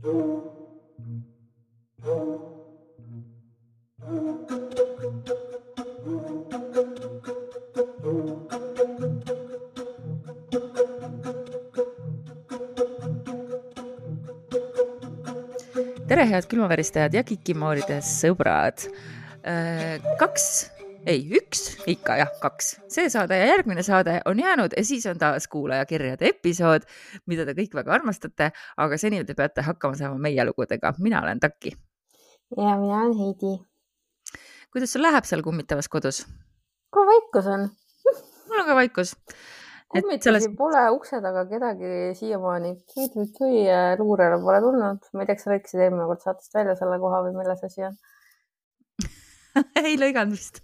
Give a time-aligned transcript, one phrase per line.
[0.00, 0.16] tere,
[16.24, 18.88] head külmaväristajad ja kikimooride sõbrad.
[20.16, 20.70] kaks,
[21.08, 25.18] ei, üks ikka jah, kaks, see saade ja järgmine saade on jäänud ja siis on
[25.18, 26.84] taas kuulajakirjade episood,
[27.30, 30.94] mida te kõik väga armastate, aga seni te peate hakkama saama meie lugudega.
[30.98, 31.72] mina olen Taki.
[32.56, 33.54] ja mina olen Heidi.
[34.72, 36.26] kuidas sul läheb seal kummitavas kodus?
[36.92, 37.70] kuule, vaikus on.
[38.48, 39.16] mul on ka vaikus
[39.90, 40.48] kummitusi selles...
[40.58, 42.76] pole ukse taga kedagi siiamaani.
[42.94, 43.64] tui-tui-tui
[43.98, 45.10] luurele pole tulnud.
[45.14, 47.88] ma ei tea, kas sa lõikasid eelmine kord saatest välja selle koha või milles asi
[47.88, 47.98] on
[49.88, 50.62] ei lõiganud vist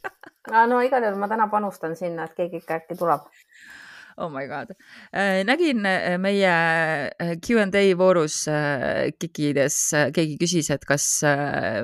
[0.51, 3.27] no igal juhul ma täna panustan sinna, et keegi ikka äkki tuleb.
[4.17, 4.71] Oh my god.
[5.45, 5.85] nägin
[6.23, 6.53] meie
[7.45, 8.47] Q and A voorus
[9.21, 9.79] Kikides,
[10.17, 11.21] keegi küsis, et kas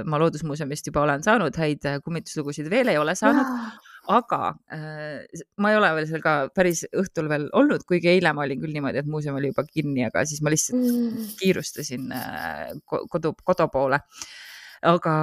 [0.09, 3.77] ma Loodusmuuseumist juba olen saanud häid kummituslugusid, veel ei ole saanud
[4.11, 8.42] aga äh, ma ei ole veel seal ka päris õhtul veel olnud, kuigi eile ma
[8.47, 11.29] olin küll niimoodi, et muuseum oli juba kinni, aga siis ma lihtsalt mm.
[11.39, 14.01] kiirustasin äh, kodu, kodu poole
[14.83, 15.14] aga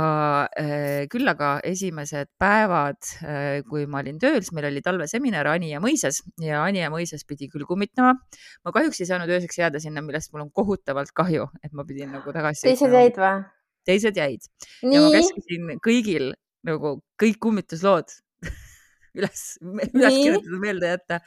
[0.56, 5.82] äh, küll aga esimesed päevad, äh, kui ma olin tööl, siis meil oli talveseminar Anija
[5.84, 8.16] mõisas ja Anija mõisas pidi küll kummitama.
[8.64, 12.14] ma kahjuks ei saanud ööseks jääda sinna, millest mul on kohutavalt kahju, et ma pidin
[12.16, 12.70] nagu tagasi.
[12.70, 13.44] teised jäid või?
[13.90, 14.48] teised jäid
[14.84, 16.32] ja ma käskisin kõigil
[16.68, 18.16] nagu kõik kummituslood
[19.18, 21.24] üles, üles kirjutada, meelde jätta.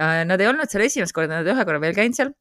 [0.00, 2.34] Äh, nad ei olnud seal esimest korda, nad ühe korra veel käinud seal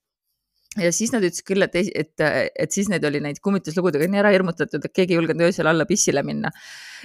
[0.80, 4.32] ja siis nad ütlesid küll, et, et, et siis neid oli neid kummituslugudega nii ära
[4.32, 6.52] hirmutatud, et keegi ei julgenud öösel alla pissile minna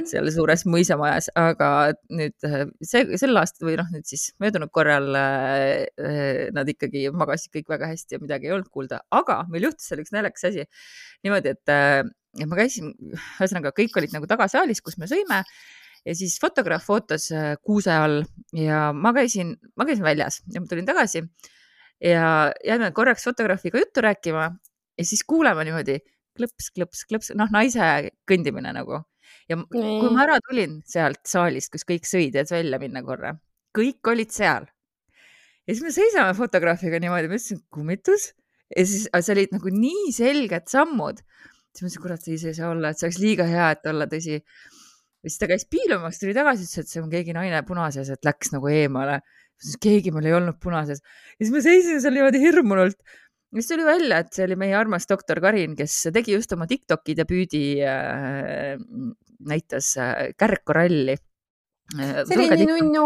[0.06, 1.70] seal suures mõisamajas, aga
[2.14, 7.54] nüüd äh, see, sel aastal või noh, nüüd siis möödunud korral äh, nad ikkagi magasid
[7.56, 10.68] kõik väga hästi ja midagi ei olnud kuulda, aga meil juhtus seal üks naljakas asi.
[11.26, 12.04] Niimoodi, et äh,
[12.46, 15.42] ma käisin, ühesõnaga kõik olid nagu tagasaalis, kus me sõime
[16.06, 18.22] ja siis fotograaf footos äh, kuuse all
[18.54, 21.26] ja ma käisin, ma käisin väljas ja ma tulin tagasi
[22.02, 24.50] ja jääme korraks fotograafiga juttu rääkima
[24.98, 25.98] ja siis kuuleme niimoodi
[26.36, 29.02] klõps, klõps, klõps, noh, naise kõndimine nagu.
[29.48, 29.98] ja nee.
[30.00, 33.34] kui ma ära tulin sealt saalist, kus kõik sõid, et välja minna korra,
[33.76, 34.68] kõik olid seal.
[35.66, 38.32] ja siis me seisame fotograafiga niimoodi, ma ütlesin kummitus
[38.76, 41.22] ja siis see olid nagu nii selged sammud.
[41.72, 44.08] siis ma mõtlesin, kurat, see ei saa olla, et see oleks liiga hea, et olla
[44.10, 44.40] tõsi
[45.26, 48.28] ja siis ta käis piilumas, tuli tagasi, ütles, et see on keegi naine punases, et
[48.28, 49.18] läks nagu eemale.
[49.62, 52.98] Siis keegi mul ei olnud punases ja siis ma seisin seal niimoodi hirmunult.
[53.52, 56.68] ja siis tuli välja, et see oli meie armas doktor Karin, kes tegi just oma
[56.70, 58.76] Tiktoki debüüdi äh,,
[59.46, 61.16] näitas äh, kärgkoralli
[61.94, 63.02] Äh, oli nii nunnu.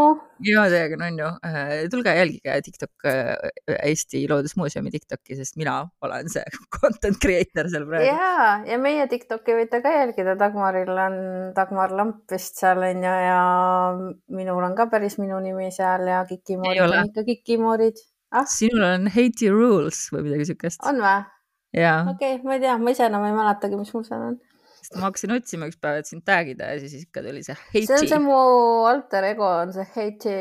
[0.49, 1.27] ja täiega nunnu.
[1.45, 6.45] Äh, tulge jälgige Tiktok, äh, Eesti Loodusmuuseumi Tiktoki, sest mina olen see
[6.79, 8.09] content creator seal praegu.
[8.09, 11.19] ja, ja meie Tiktoki võite ka jälgida, Dagmaril on
[11.57, 13.43] Dagmar Lamp vist seal on ju ja
[14.41, 18.01] minul on ka päris minu nimi seal ja Kikimoorid on ikka Kikimoorid
[18.33, 18.49] ah?.
[18.49, 20.81] sinul on Haiti Rules või midagi siukest.
[20.89, 21.27] on või?
[21.77, 24.41] okei okay,, ma ei tea, ma ise enam ei mäletagi, mis mul seal on
[24.91, 27.55] sest ma hakkasin otsima üks päev, et sind tag ida ja siis ikka tuli see
[27.75, 27.87] Heiti.
[27.87, 28.39] see on see mu
[28.91, 30.35] alter ego on see Heiti.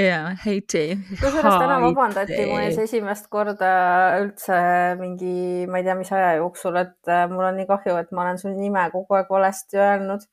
[0.00, 0.84] jaa, Heiti.
[1.20, 3.72] kusjuures täna vabandati mu ees esimest korda
[4.22, 4.60] üldse
[5.00, 8.24] mingi, ma ei tea, mis aja jooksul, et äh, mul on nii kahju, et ma
[8.24, 10.24] olen su nime kogu aeg valesti öelnud.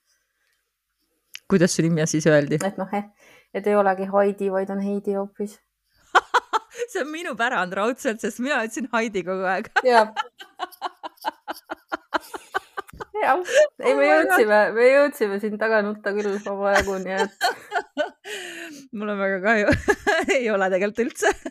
[1.52, 2.62] kuidas su nimi siis öeldi?
[2.64, 3.00] et noh,
[3.54, 5.60] et ei olegi Heidi, vaid on Heidi hoopis
[6.94, 9.68] see on minu pärand raudselt, sest mina ütlesin Heidi kogu aeg.
[13.22, 13.44] jah.
[13.84, 17.50] Ei, me jõudsime, me jõudsime siin taga nutta küll omajagu, nii et.
[18.98, 19.74] mul on väga kahju.
[20.38, 21.34] Ei ole tegelikult üldse.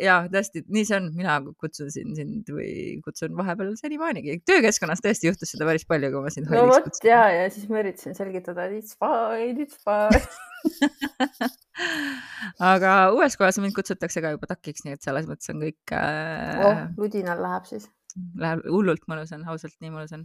[0.00, 4.38] Ja tõesti, nii see on, mina kutsun sind või kutsun vahepeal senimaanigi.
[4.48, 7.80] töökeskkonnas tõesti juhtus seda päris palju, kui ma sind no vot ja, ja siis ma
[7.82, 10.20] üritasin selgitada, et it's fine, it's fine.
[12.72, 16.60] Aga uues kohas mind kutsutakse ka juba takiks, nii et selles mõttes on kõik äh....
[16.66, 17.88] oh, ludinal läheb siis
[18.40, 20.24] läheb hullult mõnus on, ausalt nii mõnus on.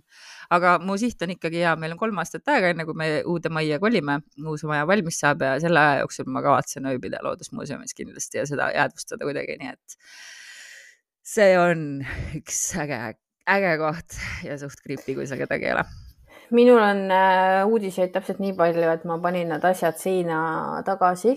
[0.56, 3.52] aga mu siht on ikkagi hea, meil on kolm aastat aega, enne kui me uude
[3.54, 8.42] majja kolime, uus maja valmis saab ja selle aja jooksul ma kavatsen ööbida Loodusmuuseumis kindlasti
[8.42, 10.00] ja seda jäädvustada kuidagi, nii et
[11.36, 11.86] see on
[12.38, 13.02] üks äge,
[13.58, 15.86] äge koht ja suht creepy, kui seal kedagi ei ole
[16.56, 20.38] minul on äh, uudiseid täpselt nii palju, et ma panin need asjad seina
[20.86, 21.36] tagasi,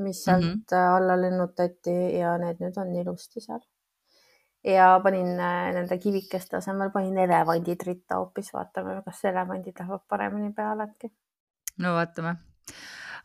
[0.00, 0.96] mis sealt mm -hmm.
[0.96, 3.60] alla lennutati ja need nüüd on ilusti seal
[4.66, 10.52] ja panin äh, nende kivikeste asemel panin elevandid ritta hoopis, vaatame, kas elevandid lähevad paremini
[10.56, 11.12] peale äkki.
[11.84, 12.36] no vaatame.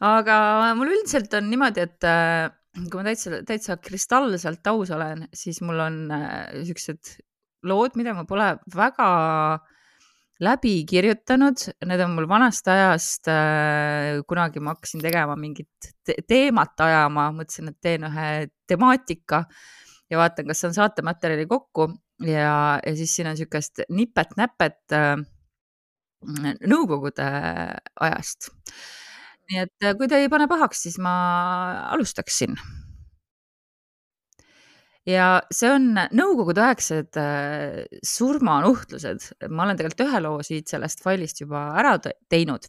[0.06, 0.38] aga
[0.78, 2.48] mul üldiselt on niimoodi, et äh,
[2.86, 7.18] kui ma täitsa, täitsa kristallselt aus olen, siis mul on äh, siuksed
[7.68, 9.10] lood, mida ma pole väga
[10.42, 14.22] läbi kirjutanud, need on mul vanast ajast äh,.
[14.30, 18.32] kunagi ma hakkasin tegema mingit te teemat ajama, mõtlesin, et teen ühe
[18.70, 19.46] temaatika
[20.12, 21.88] ja vaatan, kas saan saatematerjali kokku
[22.28, 25.16] ja, ja siis siin on niisugust nipet-näpet äh,
[26.68, 27.28] nõukogude
[28.00, 28.52] ajast.
[29.50, 31.16] nii et äh, kui te ei pane pahaks, siis ma
[31.96, 32.60] alustaksin
[35.10, 41.70] ja see on nõukogudeaegsed äh, surmanuhtlused, ma olen tegelikult ühe loo siit sellest failist juba
[41.82, 42.68] ära teinud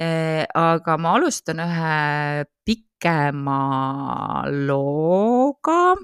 [0.00, 0.46] äh,.
[0.54, 3.58] aga ma alustan ühe pikema
[4.68, 5.96] looga.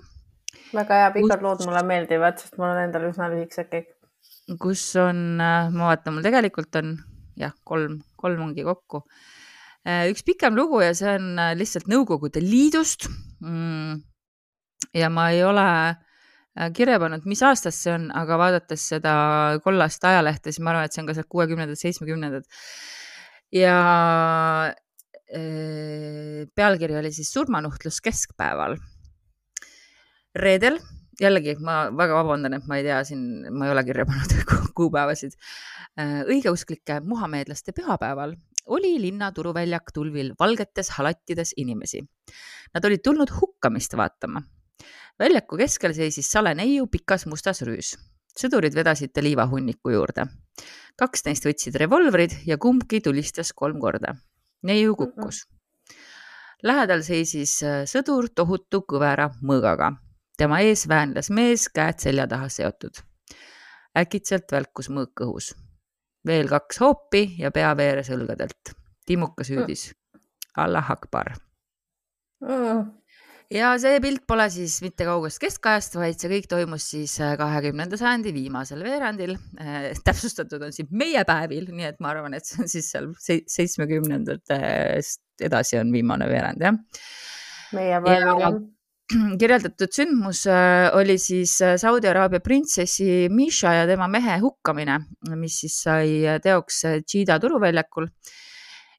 [0.76, 1.44] Väga hea, pikad kus...
[1.46, 3.90] lood mulle meeldivad, sest mul on endal üsna lühikesed kõik.
[4.60, 6.96] kus on, äh, ma vaatan, mul tegelikult on
[7.40, 9.02] jah, kolm, kolm ongi kokku
[9.86, 13.08] äh, üks pikem lugu ja see on äh, lihtsalt Nõukogude Liidust
[13.44, 14.02] mm
[14.94, 15.66] ja ma ei ole
[16.76, 19.14] kirja pannud, mis aastast see on, aga vaadates seda
[19.64, 22.46] kollast ajalehte, siis ma arvan, et see on ka sealt kuuekümnendad, seitsmekümnendad.
[23.54, 23.74] ja
[26.54, 28.76] pealkiri oli siis surmanuhtlus keskpäeval.
[30.34, 30.80] Reedel,
[31.20, 34.34] jällegi ma väga vabandan, et ma ei tea siin, ma ei ole kirja pannud
[34.78, 35.38] kuupäevasid.
[36.00, 38.34] Äh, õigeusklike muhameedlaste pühapäeval
[38.74, 42.00] oli linna turuväljak tulvil valgetes halattides inimesi.
[42.74, 44.42] Nad olid tulnud hukkamist vaatama
[45.18, 47.94] väljaku keskel seisis sale neiu pikas mustas rüüs.
[48.34, 50.26] sõdurid vedasid ta liivahunniku juurde.
[50.96, 54.14] kaks neist võtsid revolvrid ja kumbki tulistas kolm korda.
[54.62, 55.46] neiu kukkus.
[56.62, 59.92] Lähedal seisis äh, sõdur tohutu kõvera mõõgaga.
[60.38, 63.02] Tema ees väänles mees, käed selja taha seotud.
[63.98, 65.54] äkitselt välkus mõõk õhus.
[66.26, 68.74] veel kaks hoopi ja pea veeres õlgadelt.
[69.06, 69.92] timukas hüüdis
[70.56, 71.34] Allah Akbar
[72.40, 73.04] mm
[73.54, 77.98] ja see pilt pole siis mitte kaugest keskajast, vaid see kõik toimus siis äh, kahekümnenda
[78.00, 79.36] sajandi viimasel veerandil.
[79.60, 83.10] Äh, täpsustatud on siin meie päevil, nii et ma arvan, et see on siis seal
[83.22, 86.78] seitsmekümnendatest edasi on viimane veerand, jah.
[87.76, 88.62] meie päevil, jah
[89.40, 94.98] kirjeldatud sündmus äh, oli siis Saudi Araabia printsessi Misha ja tema mehe hukkamine,
[95.36, 98.08] mis siis sai teoks Džida turuväljakul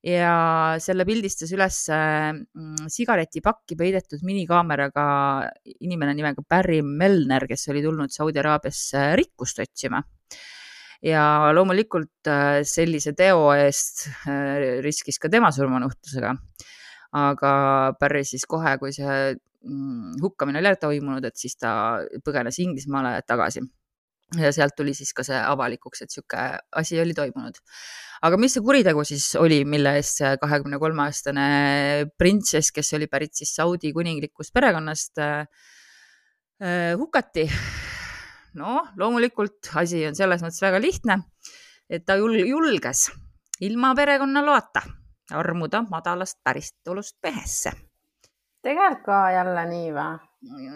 [0.05, 0.33] ja
[0.81, 5.05] selle pildistas üles mm, sigaretipakki peidetud minikaameraga
[5.81, 10.03] inimene nimega Barry Melner, kes oli tulnud Saudi Araabiasse rikkust otsima.
[11.05, 16.35] ja loomulikult äh, sellise teo eest äh, riskis ka tema surmanuhtlusega.
[17.15, 17.51] aga
[17.99, 19.35] Barry siis kohe, kui see
[20.21, 21.71] hukkamine oli toimunud, et siis ta
[22.25, 23.63] põgenes Inglismaale tagasi
[24.41, 26.41] ja sealt tuli siis ka see avalikuks, et sihuke
[26.81, 27.57] asi oli toimunud.
[28.25, 31.45] aga mis see kuritegu siis oli, mille eest see kahekümne kolme aastane
[32.17, 35.47] printsess, kes oli pärit siis Saudi kuninglikust perekonnast äh,,
[36.61, 37.47] äh hukati?
[38.55, 41.19] noh, loomulikult asi on selles mõttes väga lihtne,
[41.89, 43.09] et ta jul julges
[43.65, 44.85] ilma perekonna loata
[45.35, 47.71] armuda madalast päristulust mehesse.
[48.65, 50.15] Tegelikult ka jälle nii või?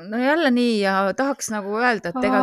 [0.09, 2.39] no jälle nii ja tahaks nagu öelda, et ega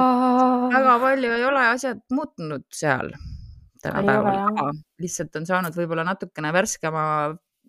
[0.75, 3.11] väga palju ei ole asjad muutunud seal
[3.83, 7.07] tänapäeval, lihtsalt on saanud võib-olla natukene värskema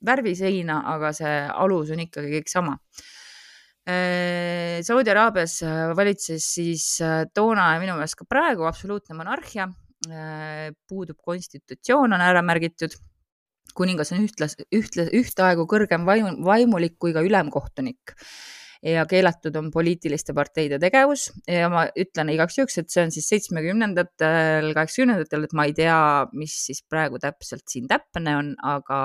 [0.05, 2.77] värvi seina, aga see alus on ikkagi kõik sama.
[3.87, 5.61] Äh, Saudi Araabias
[5.95, 9.69] valitses siis äh, toona ja minu meelest ka praegu absoluutne monarhia.
[10.11, 12.93] Äh, puudub konstitutsioon, on ära märgitud.
[13.75, 18.15] Kuningas on ühtlas, ühtle, ühtaegu kõrgem vaimu, vaimulik kui ka ülemkohtunik.
[18.85, 21.31] Ja keelatud on poliitiliste parteide tegevus.
[21.49, 25.99] Ja ma ütlen igaks juhuks, et see on siis seitsmekümnendatel, kaheksakümnendatel, et ma ei tea,
[26.37, 28.99] mis siis praegu täpselt siin täpne on, aga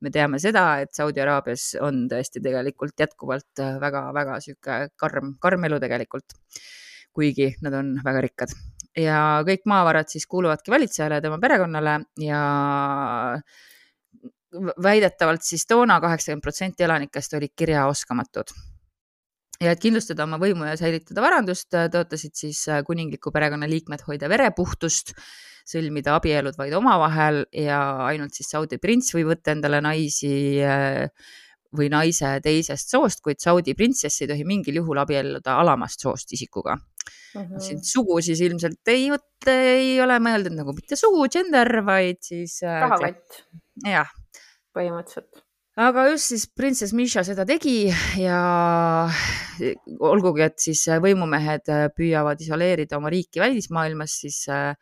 [0.00, 5.80] me teame seda, et Saudi Araabias on tõesti tegelikult jätkuvalt väga-väga sihuke karm, karm elu
[5.84, 6.36] tegelikult.
[7.16, 8.50] kuigi nad on väga rikkad.
[8.96, 12.40] Ja kõik maavarad siis kuuluvadki valitsejale ja tema perekonnale ja
[14.82, 18.52] väidetavalt siis toona kaheksakümmend protsenti elanikest olid kirjaoskamatud
[19.62, 24.04] ja et kindlustada oma võimu ja säilitada varandust, äh, tõotasid siis äh, kuningliku perekonna liikmed
[24.06, 25.14] hoida verepuhtust,
[25.66, 31.06] sõlmida abielud vaid omavahel ja ainult siis Saudi prints võib võtta endale naisi äh,
[31.76, 36.76] või naise teisest soost, kuid Saudi printsess ei tohi mingil juhul abielluda alamast soost isikuga
[36.76, 37.40] mm.
[37.40, 37.64] -hmm.
[37.64, 39.10] siin sugu siis ilmselt ei
[39.50, 42.60] ei ole mõeldud nagu mitte sugu, gender, vaid siis.
[42.62, 43.42] rahakott.
[43.84, 44.12] jah.
[44.76, 45.42] Põhimõtteliselt.
[45.76, 48.38] Aga just siis printsess Misha seda tegi ja
[50.08, 54.72] olgugi, et siis võimumehed püüavad isoleerida oma riiki välismaailmas, siis äh,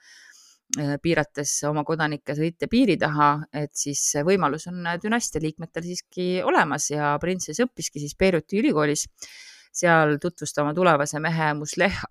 [1.03, 6.89] piirates oma kodanike sõite piiri taha, et siis see võimalus on dünastia liikmetel siiski olemas
[6.91, 9.07] ja printsess õppiski siis Beiruti ülikoolis
[9.75, 12.05] seal tutvustama tulevase mehe Musleh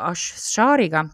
[0.00, 1.04] Ashariga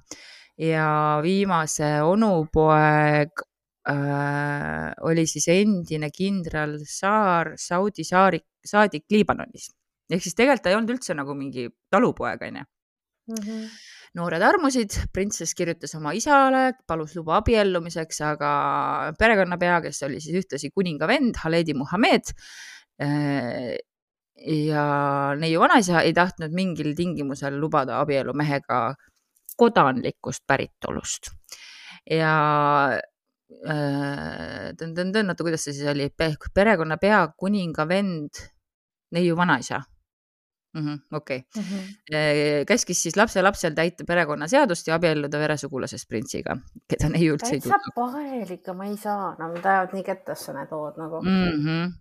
[0.56, 0.88] ja
[1.24, 3.44] viimase onupoeg
[3.90, 9.70] äh, oli siis endine kindral Saar, Saudi saari, saadik Liibanonis.
[10.10, 12.64] ehk siis tegelikult ta ei olnud üldse nagu mingi talupoeg, onju.
[13.26, 13.66] Mhm.
[14.16, 18.50] noored armusid, printsess kirjutas oma isale, palus luba abiellumiseks, aga
[19.18, 22.30] perekonnapea, kes oli siis ühtlasi kuninga vend, Haledi Muhamed
[23.02, 23.74] äh,
[24.46, 24.86] ja
[25.36, 28.94] neiu vanaisa ei tahtnud mingil tingimusel lubada abielu mehega
[29.56, 31.32] kodanlikust päritolust
[32.10, 32.32] ja
[33.46, 36.08] tõn-tõn-tõn, äh, oota, kuidas see siis oli,
[36.54, 38.42] perekonnapea, kuninga vend,
[39.14, 39.82] neiu vanaisa
[40.76, 41.16] mm -hmm,.
[41.16, 41.62] okei okay.
[41.62, 42.64] mm, -hmm.
[42.66, 46.56] käskis siis lapselapsel täita perekonnaseadust ja abielluda veresugulasest printsiga,
[46.88, 47.80] keda neiu üldse ei tundnud.
[47.80, 51.62] täitsa pahel ikka, ma ei saa no,, lähevad nii kettesse need lood nagu mm.
[51.64, 51.94] -hmm.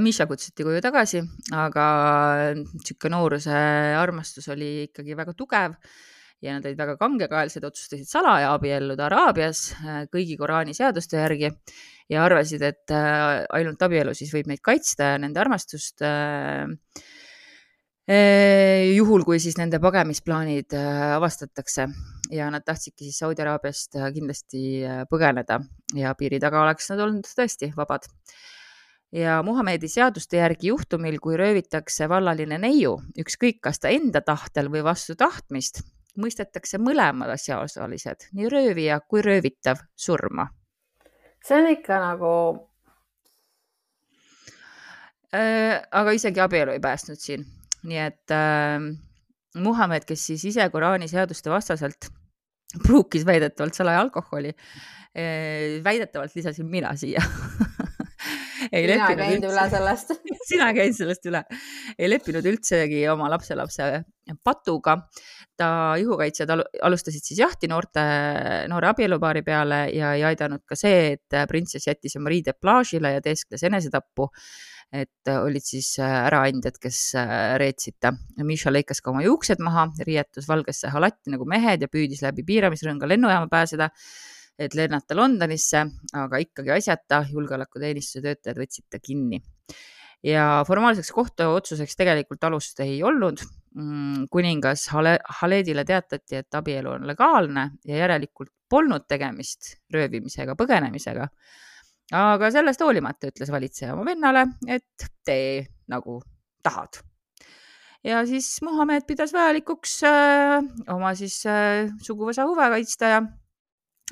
[0.00, 1.20] Miša kutsuti koju tagasi,
[1.52, 1.86] aga
[2.84, 3.56] sihuke nooruse
[3.98, 5.74] armastus oli ikkagi väga tugev
[6.42, 11.50] ja nad olid väga kangekaelsed, otsustasid salaja abielluda Araabias äh, kõigi Koraani seaduste järgi
[12.12, 16.66] ja arvasid, et äh, ainult abielu siis võib neid kaitsta ja nende armastust äh,
[18.04, 21.86] juhul, kui siis nende pagemisplaanid avastatakse
[22.36, 25.62] ja nad tahtsidki siis Saudi Araabiast kindlasti põgeneda
[25.96, 28.04] ja piiri taga oleks nad olnud tõesti vabad.
[29.08, 34.84] ja Muhamedi seaduste järgi juhtumil, kui röövitakse vallaline neiu, ükskõik kas ta enda tahtel või
[34.84, 35.80] vastu tahtmist,
[36.20, 40.46] mõistetakse mõlemad asjaosalised, nii röövija kui röövitav surma.
[41.44, 42.30] see on ikka nagu
[45.34, 45.82] äh,.
[45.90, 47.44] aga isegi abielu ei päästnud siin,
[47.82, 48.80] nii et äh,
[49.54, 52.08] Muhamed, kes siis ise Koraani seaduste vastaselt
[52.86, 57.22] pruukis väidetavalt salaja alkoholi äh,, väidetavalt lisasin mina siia
[58.74, 59.52] ei mina leppinud üldse.
[59.52, 60.12] üle sellest
[60.50, 61.44] sina käid sellest üle.
[61.98, 63.88] ei leppinud üldsegi oma lapselapse
[64.44, 64.98] patuga
[65.58, 65.68] ta
[66.00, 66.50] juhukaitsjad
[66.82, 68.02] alustasid siis jahti noorte,
[68.70, 73.24] noore abielupaari peale ja ei aidanud ka see, et printsess jättis oma riided plaažile ja
[73.24, 74.30] teeskles enesetappu.
[74.94, 76.98] et olid siis äraandjad, kes
[77.58, 78.12] reetsid ta.
[78.46, 83.08] Misha lõikas ka oma juuksed maha, riietus valgesse halatti nagu mehed ja püüdis läbi piiramisrõnga
[83.10, 83.88] lennujaama pääseda
[84.58, 85.82] et lennata Londonisse,
[86.14, 89.42] aga ikkagi asjata julgeolekuteenistuse töötajad võtsid ta kinni.
[90.24, 93.42] ja formaalseks kohtuotsuseks tegelikult alust ei olnud
[93.74, 101.26] Mm, kuningas Hale, Haledile teatati, et abielu on legaalne ja järelikult polnud tegemist röövimisega, põgenemisega.
[102.14, 106.20] aga sellest hoolimata ütles valitseja oma vennale, et tee nagu
[106.62, 107.00] tahad.
[108.04, 110.62] ja siis Muhamed pidas vajalikuks äh,
[110.94, 113.22] oma siis äh, suguvõsa huve kaitsta ja,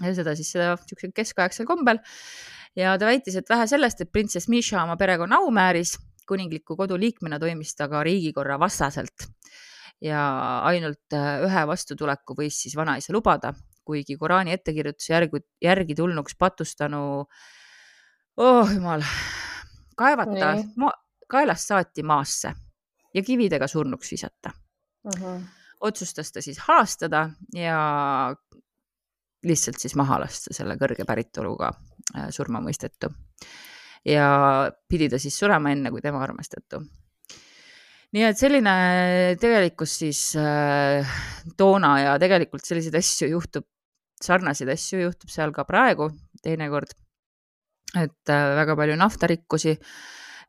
[0.00, 2.00] ja seda siis seda niisugusel keskaegsel kombel.
[2.76, 6.96] ja ta väitis, et vähe sellest, et printsess Misha oma perekonna au määris, kuningliku kodu
[6.96, 9.28] liikmena toimis ta ka riigikorra vastaselt
[10.02, 10.22] ja
[10.66, 13.52] ainult äh, ühe vastutuleku võis siis vanaisa lubada,
[13.86, 17.02] kuigi Koraani ettekirjutuse järgi, järgi tulnuks patustanu,
[18.42, 19.04] oh jumal,
[19.98, 20.90] kaevata ma,
[21.30, 22.54] kaelast saati maasse
[23.14, 25.12] ja kividega surnuks visata uh.
[25.12, 25.40] -huh.
[25.80, 27.78] otsustas ta siis halastada ja
[29.42, 31.72] lihtsalt siis maha lasta selle kõrge päritoluga
[32.16, 33.12] äh, surmamõistetu.
[34.04, 34.26] ja
[34.88, 36.82] pidi ta siis surema enne, kui tema armastatu
[38.12, 38.72] nii et selline
[39.40, 41.12] tegelikkus siis äh,
[41.56, 43.66] toona ja tegelikult selliseid asju juhtub,
[44.22, 46.10] sarnaseid asju juhtub seal ka praegu
[46.44, 46.92] teinekord.
[47.96, 49.74] et äh, väga palju naftarikkusi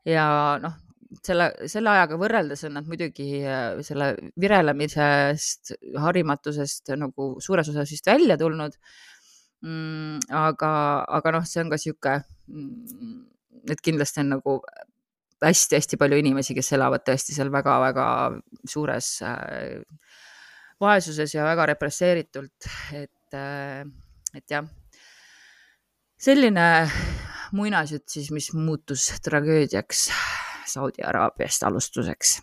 [0.08, 0.26] ja
[0.62, 0.76] noh,
[1.22, 8.08] selle, selle ajaga võrreldes on nad muidugi äh, selle virelemisest, harimatusest nagu suures osas vist
[8.08, 8.74] välja tulnud
[9.64, 10.26] mm,.
[10.34, 10.72] aga,
[11.20, 12.18] aga noh, see on ka sihuke
[12.48, 13.22] mm,
[13.70, 14.58] et kindlasti on nagu
[15.44, 18.06] hästi-hästi palju inimesi, kes elavad tõesti seal väga-väga
[18.70, 19.82] suures äh,
[20.80, 23.84] vaesuses ja väga represseeritult, et, äh,
[24.34, 24.66] et jah,
[26.20, 26.68] selline
[27.54, 30.08] muinasjutt siis, mis muutus tragöödiaks
[30.66, 32.40] Saudi Araabiast alustuseks.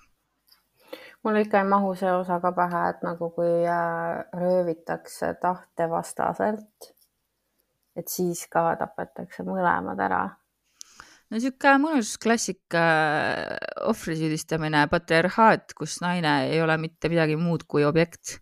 [1.24, 6.94] mul ikka ei mahu see osa ka pähe, et nagu kui äh, röövitakse tahtevastaselt,
[7.96, 10.24] et siis ka tapetakse mõlemad ära
[11.32, 12.84] no sihuke mõnus klassika
[13.88, 18.38] ohvri süüdistamine, patriarhaat, kus naine ei ole mitte midagi muud kui objekt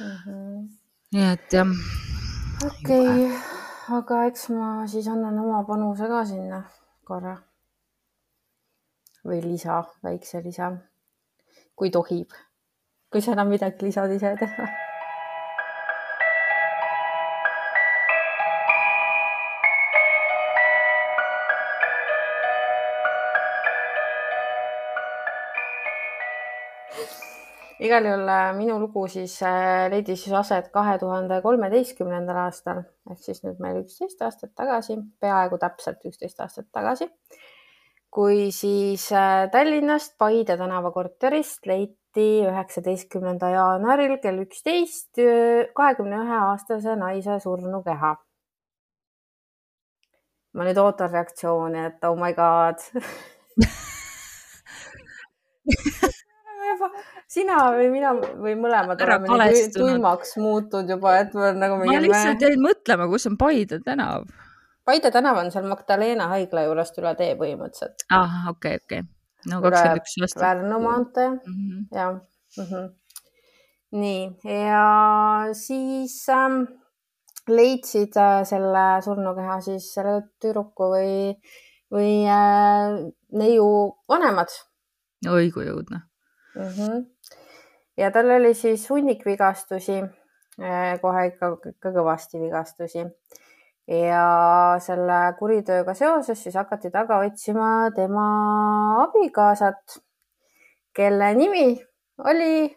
[0.00, 0.16] mm.
[0.24, 0.68] -hmm.
[1.16, 1.72] nii et jah.
[2.66, 3.40] okei okay.,
[3.98, 6.62] aga eks ma siis annan oma panuse ka sinna
[7.04, 7.36] korra
[9.26, 10.72] või lisa, väikse lisa,
[11.76, 12.32] kui tohib,
[13.12, 14.70] kui sa enam midagi lisad ise teha.
[27.82, 32.84] Igal juhul äh, minu lugu siis äh, leidis siis aset kahe tuhande kolmeteistkümnendal aastal.
[33.10, 37.08] Ehk siis nüüd meil üksteist aastat tagasi, peaaegu täpselt üksteist aastat tagasi
[38.12, 45.22] kui siis äh, Tallinnast Paide tänava korterist leiti üheksateistkümnenda jaanuaril kell üksteist
[45.74, 48.16] kahekümne ühe aastase naise surnukeha.
[50.52, 52.76] ma nüüd ootan reaktsiooni, et oh my god
[57.32, 62.00] sina või mina või mõlemad Ära oleme nii tuimaks muutunud juba, et me nagu ma
[62.02, 64.26] lihtsalt jäin mõtlema, kus on Paide tänav.
[64.84, 68.06] Paide tänav on seal Magdalena haigla juurest üle tee põhimõtteliselt.
[68.10, 69.52] ah, okei okay,, okei okay.
[69.52, 70.42] no kakskümmend üks aastat.
[70.42, 71.52] Pärnu maantee mm.
[71.56, 71.84] -hmm.
[71.98, 72.64] ja mm.
[72.70, 72.88] -hmm.
[74.02, 74.86] nii ja
[75.58, 76.64] siis ähm,
[77.48, 81.14] leidsid äh, selle surnukeha siis selle tüdruku või,
[81.94, 82.98] või äh,
[83.38, 83.68] neiu
[84.08, 84.50] vanemad
[85.28, 86.02] õigujõudne
[86.56, 86.74] mm.
[86.74, 87.06] -hmm.
[88.02, 90.02] ja tal oli siis hunnik vigastusi,
[91.02, 93.06] kohe ikka, ikka kõvasti vigastusi.
[93.88, 98.26] Ja selle kuritööga seoses siis hakati taga otsima tema
[99.04, 99.98] abikaasat,
[100.94, 101.66] kelle nimi
[102.24, 102.70] oli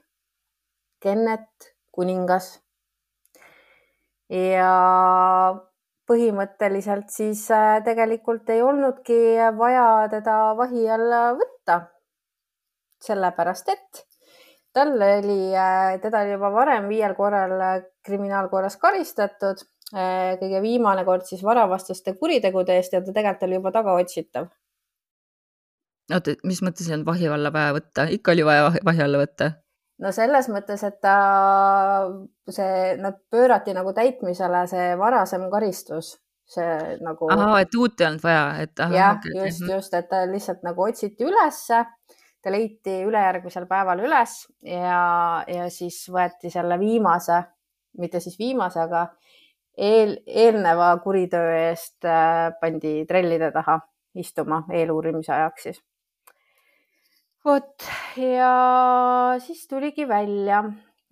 [1.02, 2.60] Kennet Kuningas.
[4.30, 4.70] ja
[6.10, 11.80] põhimõtteliselt siis äh, tegelikult ei olnudki vaja teda vahi alla võtta
[13.06, 14.06] sellepärast et
[14.76, 15.54] tal oli,
[16.04, 17.62] teda oli juba varem viiel korral
[18.06, 19.64] kriminaalkorras karistatud.
[19.94, 24.48] Kõige viimane kord siis varavastaste kuritegude eest ja ta tegelikult oli juba tagaotsitav.
[26.14, 29.52] oota, mis mõttes ei olnud vahi alla vaja võtta, ikka oli vaja vahi alla võtta?
[30.02, 31.16] no selles mõttes, et ta,
[32.50, 36.16] see, nad pöörati nagu täitmisele see varasem karistus,
[36.50, 37.30] see nagu.
[37.32, 38.86] ahah, et uut ei olnud vaja, et.
[38.98, 41.86] jah just okay., just, et ta lihtsalt nagu otsiti ülesse
[42.46, 44.36] ta leiti ülejärgmisel päeval üles
[44.70, 47.40] ja, ja siis võeti selle viimase,
[47.98, 49.08] mitte siis viimase, aga
[49.78, 53.80] eel, eelneva kuritöö eest äh, pandi trellide taha
[54.16, 55.82] istuma eeluurimise ajaks siis.
[57.46, 58.54] vot ja
[59.40, 60.64] siis tuligi välja,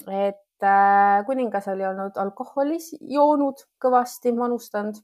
[0.08, 5.02] et äh, kuningas oli olnud alkoholis joonud kõvasti, manustanud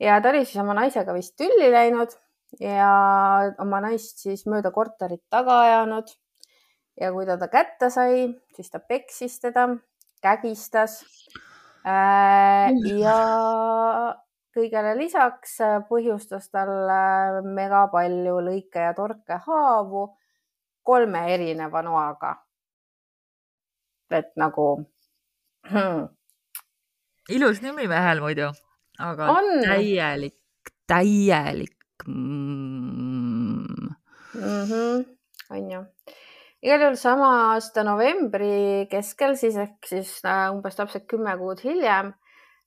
[0.00, 2.12] ja ta oli siis oma naisega vist tülli läinud
[2.60, 2.90] ja
[3.62, 6.10] oma naist siis mööda korterit taga ajanud.
[7.00, 9.68] ja kui ta ta kätte sai, siis ta peksis teda,
[10.22, 11.02] kägistas.
[11.84, 13.16] Ja
[14.54, 20.04] kõigele lisaks põhjustas talle mega palju lõike ja torkehaavu
[20.84, 22.34] kolme erineva noaga.
[24.14, 24.66] et nagu
[25.70, 26.04] hmm..
[27.34, 28.50] ilus nimi mehel muidu,
[28.98, 29.48] aga On.
[29.64, 30.36] täielik,
[30.86, 33.88] täielik mm.
[34.34, 34.64] mm.
[34.70, 35.04] -hmm.
[35.50, 35.80] on ju.
[36.64, 42.14] Igal juhul sama aasta novembri keskel siis ehk siis äh, umbes täpselt kümme kuud hiljem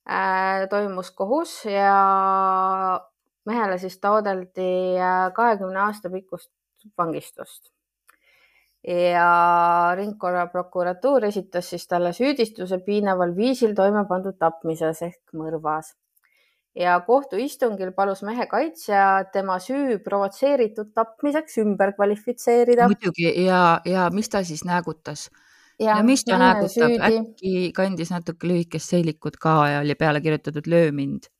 [0.06, 1.96] äh, toimus kohus ja
[3.48, 4.70] mehele siis taodeldi
[5.02, 6.52] äh, kahekümne aasta pikkust
[6.98, 7.72] vangistust.
[8.88, 15.90] ja ringkonnaprokuratuur esitas siis talle süüdistuse piinaval viisil toime pandud tapmises ehk mõrvas
[16.78, 22.88] ja kohtuistungil palus mehe kaitsja tema süü provotseeritud tapmiseks ümber kvalifitseerida.
[22.90, 25.28] muidugi ja, ja mis ta siis näägutas?
[25.78, 30.70] ja, ja mis ta näägutab, äkki kandis natuke lühikest seelikut ka ja oli peale kirjutatud
[30.70, 31.30] löö mind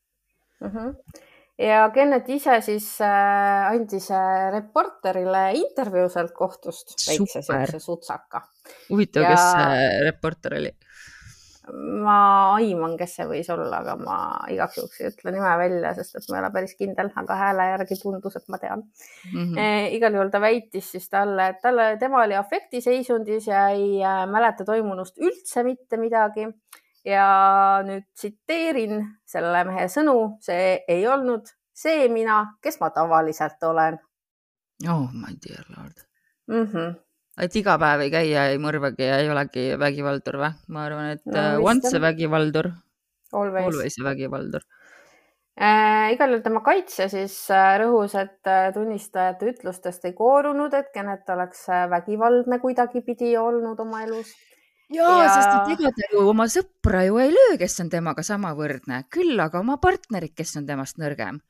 [0.60, 0.70] mm?
[0.70, 1.22] -hmm.
[1.58, 8.42] ja Kennet ise siis äh, andis äh, reporterile intervjuu sealt kohtust, väikse siukse sutsaka.
[8.90, 10.74] huvitav ja..., kes see reporter oli?
[11.74, 12.18] Ma
[12.56, 14.16] aiman, kes see võis olla, aga ma
[14.52, 17.66] igaks juhuks ei ütle nime välja, sest et ma ei ole päris kindel, aga hääle
[17.72, 19.44] järgi tundus, et ma tean mm.
[19.44, 19.58] -hmm.
[19.58, 24.24] E, igal juhul ta väitis siis talle, et talle, tema oli afektiseisundis ja ei äh,
[24.30, 26.48] mäleta toimunust üldse mitte midagi.
[27.04, 33.98] ja nüüd tsiteerin selle mehe sõnu, see ei olnud see mina, kes ma tavaliselt olen.
[34.88, 36.04] oh my dear lord
[36.48, 36.66] mm.
[36.66, 37.07] -hmm
[37.44, 40.50] et iga päev ei käi ja ei mõrvagi ja ei olegi vägivaldur või?
[40.74, 42.70] ma arvan, et no, uh, once a vägivaldur,
[43.32, 44.64] always, vägivaldur
[45.58, 46.14] äh,.
[46.14, 51.28] igal juhul tema kaitse siis äh, rõhus, et äh, tunnistajate ütlustest ei koorunud, et Kennet
[51.34, 54.32] oleks äh, vägivaldne kuidagipidi olnud oma elus.
[54.90, 55.28] ja, ja...
[55.34, 59.38] sest et ega ta ju oma sõpra ju ei löö, kes on temaga samavõrdne, küll
[59.40, 61.42] aga oma partnerit, kes on temast nõrgem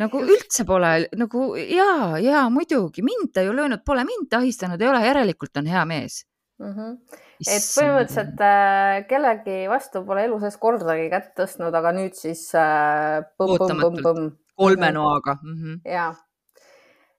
[0.00, 4.82] nagu üldse pole nagu ja, ja muidugi mind ta ju löönud pole, mind ta ahistanud
[4.82, 6.20] ei ole, järelikult on hea mees
[6.60, 6.72] mm.
[6.72, 6.92] -hmm.
[7.40, 13.24] et põhimõtteliselt äh, kellegi vastu pole elu sees kordagi kätt tõstnud, aga nüüd siis äh,
[13.38, 14.30] põmm, põmm, põmm, põmm.
[14.56, 15.58] kolme noaga mm.
[15.62, 15.80] -hmm.
[15.96, 16.12] ja,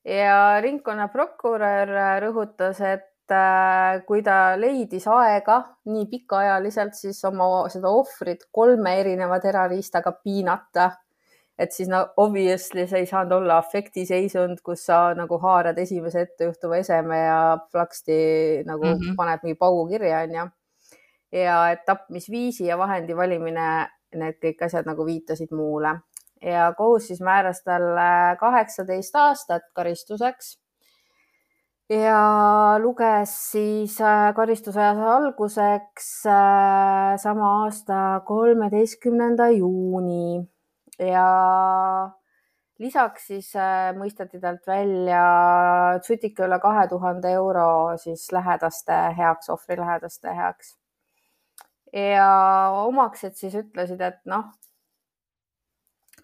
[0.05, 1.95] ja ringkonnaprokurör
[2.27, 9.39] rõhutas, et äh, kui ta leidis aega nii pikaajaliselt, siis oma seda ohvrit kolme erineva
[9.39, 10.91] terariistaga piinata
[11.59, 16.77] et siis no obviously see ei saanud olla afektiseisund, kus sa nagu haarad esimese ettejuhtuva
[16.83, 18.17] eseme ja plaksti
[18.65, 19.15] nagu mm -hmm.
[19.17, 20.47] paned mingi paugu kirja, onju.
[21.31, 25.97] ja et tapmisviisi ja vahendi valimine, need kõik asjad nagu viitasid muule
[26.41, 30.59] ja kohus siis määras talle kaheksateist aastat karistuseks
[31.89, 40.47] ja luges siis äh, karistusaja alguseks äh, sama aasta kolmeteistkümnenda juuni
[40.99, 41.27] ja
[42.79, 45.23] lisaks siis äh, mõisteti talt välja
[46.01, 50.77] tsutika üle kahe tuhande euro siis lähedaste heaks, ohvri lähedaste heaks.
[51.93, 52.29] ja
[52.85, 54.51] omaksed siis ütlesid, et noh,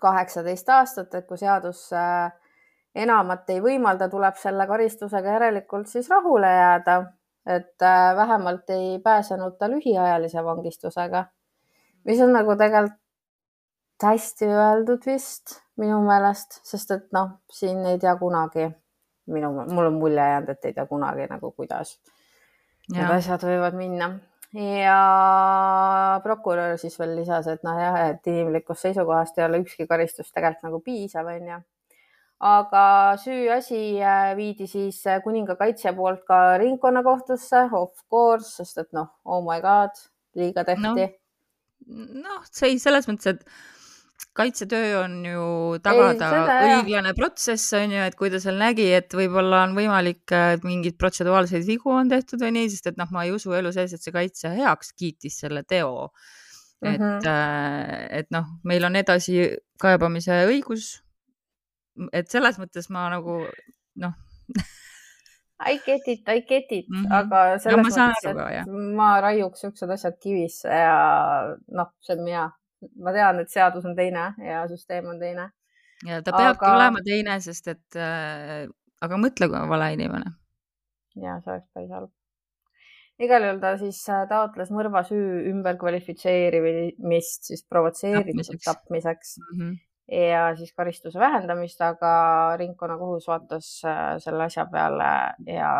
[0.01, 2.31] kaheksateist aastat, et kui seadus äh,
[2.95, 6.97] enamat ei võimalda, tuleb selle karistusega järelikult siis rahule jääda,
[7.47, 11.25] et äh, vähemalt ei pääsenud ta lühiajalise vangistusega,
[12.05, 13.02] mis on nagu tegelikult
[14.03, 18.67] hästi öeldud vist minu meelest, sest et noh, siin ei tea kunagi,
[19.33, 21.95] minu, mul on mulje jäänud, et ei tea kunagi nagu, kuidas
[22.89, 22.99] ja.
[22.99, 24.11] need asjad võivad minna.
[24.53, 24.99] ja
[26.23, 30.67] prokurör siis veel lisas, et noh, jah, et inimlikust seisukohast ei ole ükski karistus tegelikult
[30.69, 31.57] nagu piisav, onju.
[32.53, 32.85] aga
[33.23, 39.09] süüasi äh, viidi siis äh, kuninga kaitsja poolt ka ringkonnakohtusse, of course, sest et noh,
[39.25, 39.97] oh my god,
[40.37, 41.19] liiga tehti noh
[41.87, 43.72] no, see selles mõttes, et
[44.37, 45.45] kaitsetöö on ju
[45.85, 46.29] tagada
[46.63, 47.17] ei, õiglane jah.
[47.17, 51.65] protsess on ju, et kui ta seal nägi, et võib-olla on võimalik, et mingeid protseduaalseid
[51.67, 54.15] vigu on tehtud või nii, sest et noh, ma ei usu elu sees, et see
[54.15, 56.09] kaitsja heaks kiitis selle teo.
[56.83, 58.07] et mm, -hmm.
[58.19, 61.01] et noh, meil on edasikaebamise õigus.
[62.11, 63.43] et selles mõttes ma nagu
[63.95, 64.13] noh
[65.63, 67.13] I get it, I get it mm, -hmm.
[67.13, 70.97] aga selles no, mõttes, et ka, ma raiuks siuksed asjad kivisse ja
[71.71, 72.49] noh, see on mina
[73.03, 75.49] ma tean, et seadus on teine ja süsteem on teine.
[76.07, 76.75] ja ta peabki aga...
[76.75, 78.67] olema teine, sest et äh,
[79.03, 80.35] aga mõtle, kui on vale inimene.
[81.21, 82.11] ja see oleks päris halb.
[83.21, 89.35] igal juhul ta siis äh, taotles mõrvasüü ümberkvalifitseerimist siis provotseeritud tapmiseks.
[89.41, 89.73] Mm -hmm.
[90.31, 92.13] ja siis karistuse vähendamist, aga
[92.61, 95.11] ringkonnakohus vaatas äh, selle asja peale
[95.59, 95.73] ja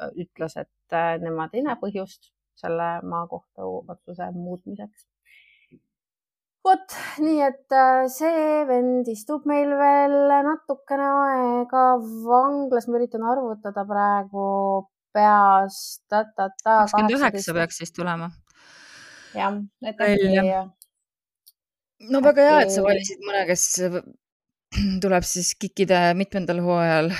[0.00, 0.70] äh, ütles, et
[1.20, 5.06] nemad ei näe põhjust selle maakohtu otsuse muutmiseks
[6.66, 11.84] vot nii, et äh, see vend istub meil veel natukene aega
[12.26, 14.46] vanglas, ma üritan arvutada praegu
[15.16, 16.04] peast.
[16.10, 18.30] kakskümmend üheksa peaks siis tulema.
[19.36, 20.56] jah, et äkki.
[22.12, 23.66] no väga hea, et sa valisid mõne, kes
[25.04, 27.12] tuleb siis KIK-ide mitmendal hooajal.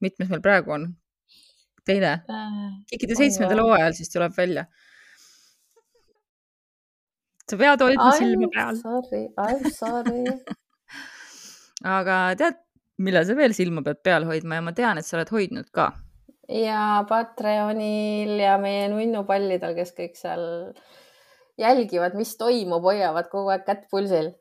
[0.00, 0.90] mitmes meil praegu on?
[1.88, 2.70] teine äh,.
[2.92, 4.68] KIK-ide seitsmendal hooajal siis tuleb välja
[7.50, 8.80] sa pead hoidma silma peal.
[8.80, 10.24] Sorry, I m sorry.
[11.98, 12.60] Aga tead,
[13.00, 15.90] millal sa veel silma pead peal hoidma ja ma tean, et sa oled hoidnud ka.
[16.50, 20.42] ja Patreonil ja meie nunnupallidel, kes kõik seal
[21.60, 24.32] jälgivad, mis toimub, hoiavad kogu aeg kätt pulsil.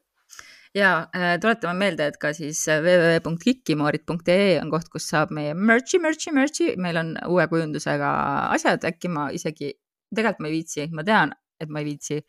[0.78, 6.34] Ja äh, tuletame meelde, et ka siis www.kikimoorid.ee on koht, kus saab meie merch'i, merch'i,
[6.36, 8.10] merch'i, meil on uue kujundusega
[8.54, 9.72] asjad, äkki ma isegi,
[10.13, 12.19] tegelikult ma ei viitsi, ma tean, et ma ei viitsi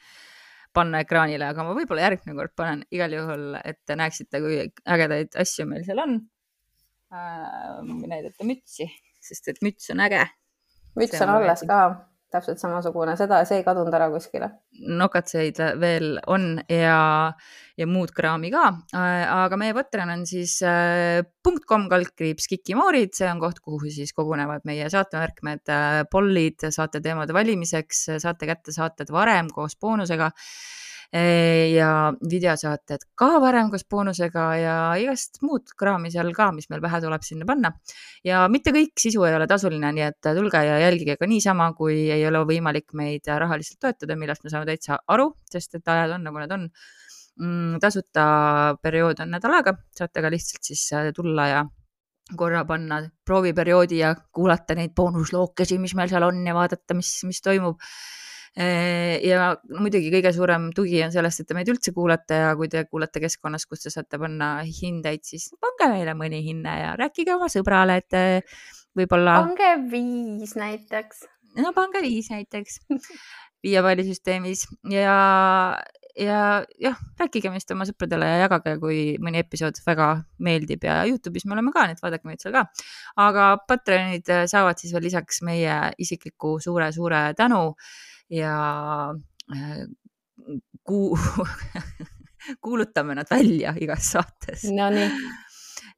[0.77, 4.61] panna ekraanile, aga ma võib-olla järgmine kord panen igal juhul, et te näeksite, kui
[4.97, 6.19] ägedaid asju meil seal on
[7.15, 7.81] äh,.
[8.07, 8.87] näidata mütsi,
[9.21, 10.23] sest et müts on äge.
[10.99, 11.83] müts on alles ka
[12.31, 14.51] täpselt samasugune, seda, see ei kadunud ära kuskile.
[15.01, 17.01] nokatseid veel on ja,
[17.77, 18.65] ja muud kraami ka,
[18.97, 21.21] aga meie Patreon on siis äh,
[21.69, 28.07] .com kaldkriips Kikimoorid, see on koht, kuhu siis kogunevad meie saatemärkmed äh,, pollid saateteemade valimiseks,
[28.23, 30.31] saate kätte saated varem koos boonusega
[31.11, 37.01] ja videosaated ka varem koos boonusega ja igast muud kraami seal ka, mis meil pähe
[37.03, 37.73] tuleb sinna panna.
[38.25, 42.07] ja mitte kõik sisu ei ole tasuline, nii et tulge ja jälgige ka niisama, kui
[42.15, 46.29] ei ole võimalik meid rahaliselt toetada, millest me saame täitsa aru, sest et ajad on,
[46.29, 46.69] nagu nad on
[47.41, 47.81] mm,.
[47.83, 48.25] tasuta
[48.83, 51.67] periood on nädal aega, saate ka lihtsalt siis äh, tulla ja
[52.39, 57.43] korra panna prooviperioodi ja kuulata neid boonuslookesi, mis meil seal on ja vaadata, mis, mis
[57.43, 57.83] toimub
[58.57, 62.83] ja muidugi kõige suurem tugi on sellest, et te meid üldse kuulate ja kui te
[62.89, 67.51] kuulate keskkonnas, kus te saate panna hindeid, siis pange meile mõni hinne ja rääkige oma
[67.53, 68.59] sõbrale, et äh,
[68.99, 69.39] võib-olla.
[69.45, 71.25] pange viis näiteks.
[71.63, 72.83] no pange viis näiteks
[73.65, 75.15] viie palli süsteemis ja,
[76.19, 76.43] ja
[76.81, 80.11] jah, rääkige meist oma sõpradele ja jagage, kui mõni episood väga
[80.43, 82.67] meeldib ja Youtube'is me oleme ka, nii et vaadake meid seal ka.
[83.29, 87.69] aga Patreonid saavad siis veel lisaks meie isikliku suure-suure tänu
[88.31, 88.55] ja
[89.53, 89.85] äh,
[90.83, 91.19] kuu
[92.65, 94.65] kuulutame nad välja igas saates.
[94.73, 95.11] Nonii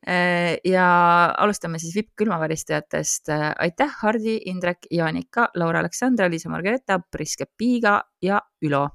[0.09, 0.87] Äh, ja
[1.38, 3.29] alustame siis vipp külmavaristajatest.
[3.31, 8.88] Äh, aitäh, Hardi, Indrek, Jaanika, Laura Aleksandra, Liisa Margareeta, Priske Piiga ja Ülo.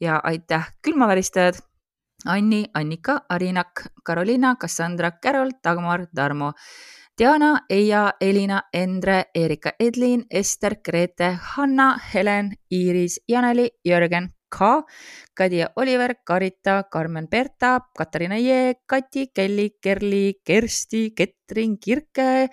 [0.00, 1.60] ja aitäh, külmavaristajad.
[2.24, 6.52] Anni, Annika, Arinak, Karoliina, Cassandra, Carol, Dagmar, Tarmo,
[7.18, 14.84] Diana, Eija, Elina, Endre, Erika, Edlin, Ester, Grete, Hanna, Helen, Iiris, Janeli, Jörgen, K,
[15.34, 22.50] Kadja Oliver, Karita, Karmen Berta, Katariina Jee, Kati, Kelly, Kerli, Kersti, Ketrin, Kirke,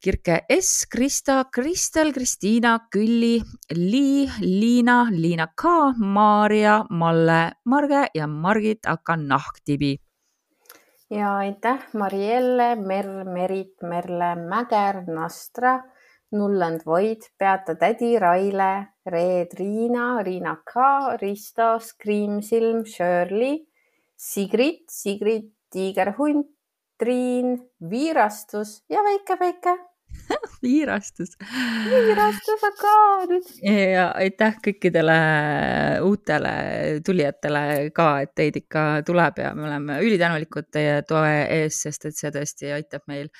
[0.00, 3.42] Kirke S, Krista, Kristel, Kristiina, Külli,
[3.74, 9.96] Lii, Liina, Liina K, Maarja, Malle, Marge ja Margit aka Nahktibi.
[11.10, 15.78] Ja aitäh, Marielle, Mer, Merit, Merle, Mäger, Nastra
[16.30, 23.64] Nulland Void, Beata tädi, Raile, Reet, Riina, Riina K, Risto, Screamsilm, Shirley,
[24.16, 26.46] Sigrid, Sigrid, Tiigerhunt,
[26.98, 29.87] Triin, Viirastus ja Väike-Väike
[30.64, 31.36] viirastus.
[31.88, 32.92] viirastus ka
[33.30, 33.48] nüüd.
[33.94, 35.18] ja aitäh kõikidele
[36.06, 36.52] uutele
[37.06, 37.64] tulijatele
[37.96, 42.32] ka, et teid ikka tuleb ja me oleme ülitänulikud teie toe eest, sest et see
[42.34, 43.30] tõesti aitab meil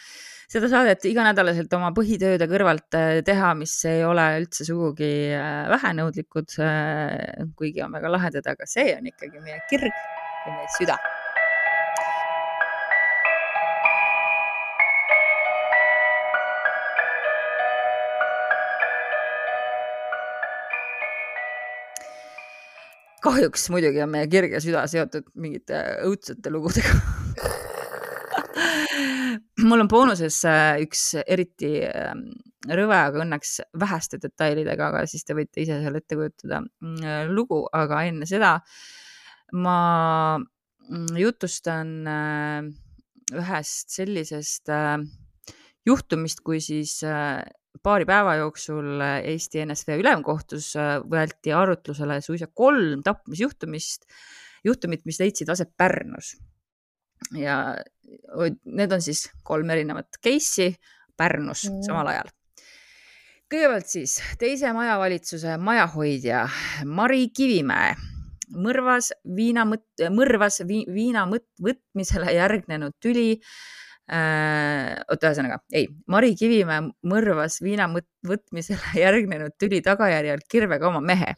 [0.49, 6.59] seda saadet iganädalaselt oma põhitööde kõrvalt äh, teha, mis ei ole üldse sugugi äh, vähenõudlikud,
[6.65, 11.01] äh, kuigi on väga lahedad, aga see on ikkagi meie kirg ja meie süda
[23.29, 26.95] kahjuks muidugi on meie kirg ja süda seotud mingite õudsate lugudega.
[29.69, 32.29] Mul on boonuses äh, üks eriti ähm,
[32.71, 37.25] rõve, aga õnneks väheste detailidega, aga siis te võite ise seal ette kujutada mm, äh,
[37.31, 38.57] lugu, aga enne seda
[39.59, 39.77] ma
[40.39, 42.71] mm, jutustan äh,
[43.35, 44.71] ühest sellisest
[45.89, 47.03] juhtumist, kui siis
[47.83, 50.73] paari päeva jooksul Eesti NSV ülemkohtus
[51.09, 54.07] võeti arutlusele suisa kolm tapmisjuhtumist,
[54.65, 56.35] juhtumit, mis leidsid aset Pärnus
[57.37, 57.77] ja
[58.65, 60.75] need on siis kolm erinevat case'i
[61.19, 61.81] Pärnus mm.
[61.87, 62.29] samal ajal.
[63.51, 66.45] kõigepealt siis teise majavalitsuse majahoidja
[66.87, 67.97] Mari Kivimäe
[68.55, 69.67] mõrvas viina,
[70.15, 73.88] mõrvas vi, viina võtmisele järgnenud tüli äh,.
[74.09, 77.89] Oota, ühesõnaga ei, Mari Kivimäe mõrvas viina
[78.27, 81.35] võtmisele järgnenud tüli tagajärjel kirvega oma mehe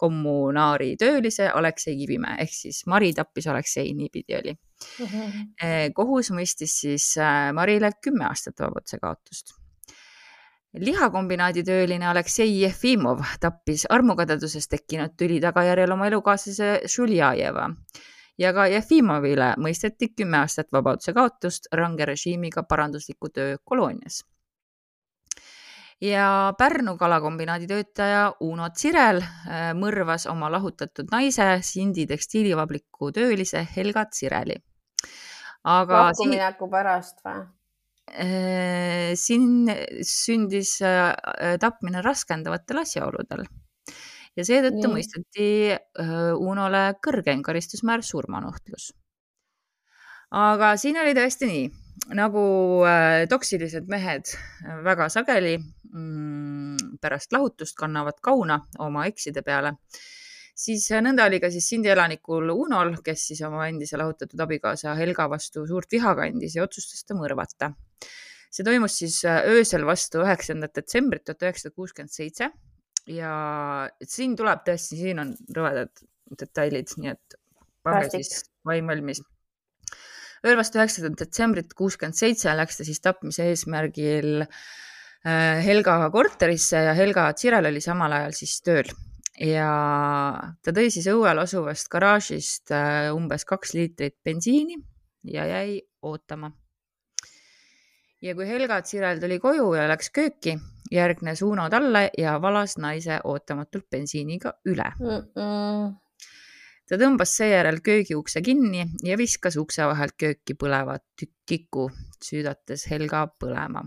[0.00, 5.06] kommunaari töölise Aleksei Kivimäe ehk siis Mari tappis Aleksei, niipidi oli mm.
[5.06, 5.92] -hmm.
[5.94, 9.54] kohus mõistis siis äh, Marile kümme aastat vabaduse kaotust.
[10.74, 17.68] lihakombinaadi tööline Aleksei Jefimov tappis armukadedusest tekkinud tüli tagajärjel oma elukaaslase Žuljajeva
[18.40, 24.22] ja ka Jefimovile mõisteti kümme aastat vabaduse kaotust range režiimiga parandusliku töö koloonias
[26.00, 34.06] ja Pärnu kalakombinaadi töötaja Uno Tsirel äh, mõrvas oma lahutatud naise Sindi tekstiilivabriku töölise Helga
[34.08, 34.56] Tsireli.
[35.64, 36.70] aga lahkumineku siin...
[36.70, 37.42] pärast või?
[38.10, 39.68] Äh, siin
[40.02, 41.12] sündis äh,
[41.60, 43.44] tapmine raskendavatel asjaoludel
[44.40, 44.94] ja seetõttu Nii.
[44.94, 45.48] mõisteti
[46.40, 48.92] Unole kõrgeim karistusmäär surmanuhtlus.
[50.30, 51.64] aga siin oli tõesti nii,
[52.14, 52.42] nagu
[53.28, 54.30] toksilised mehed
[54.86, 59.74] väga sageli mm, pärast lahutust kannavad kauna oma ekside peale,
[60.54, 65.28] siis nõnda oli ka siis Sindi elanikul Unol, kes siis oma endise lahutatud abikaasa Helga
[65.30, 67.74] vastu suurt viha kandis ja otsustas ta mõrvata.
[68.50, 72.50] see toimus siis öösel vastu üheksandat detsembrit tuhat üheksasada kuuskümmend seitse
[73.10, 73.34] ja
[74.06, 76.04] siin tuleb tõesti, siin on rõvedad
[76.38, 77.40] detailid, nii et
[77.82, 79.22] pange siis vaim valmis
[80.46, 84.46] ööl vastu üheksandat detsembrit kuuskümmend seitse läks ta siis tapmise eesmärgil
[85.20, 88.88] Äh, Helga korterisse ja Helga Tsirel oli samal ajal siis tööl.
[89.40, 89.66] Ja
[90.64, 94.78] ta tõi siis õuel asuvast garaažist äh, umbes kaks liitrit bensiini
[95.28, 96.50] ja jäi ootama.
[98.22, 100.56] ja kui Helga Tsirel tuli koju ja läks kööki,
[100.90, 105.26] järgnes Uno talle ja valas naise ootamatult bensiiniga üle mm.
[105.36, 105.90] -mm
[106.90, 111.86] ta tõmbas seejärel köögiukse kinni ja viskas ukse vahelt kööki põlevat kiku,
[112.18, 113.84] süüdates Helga põlema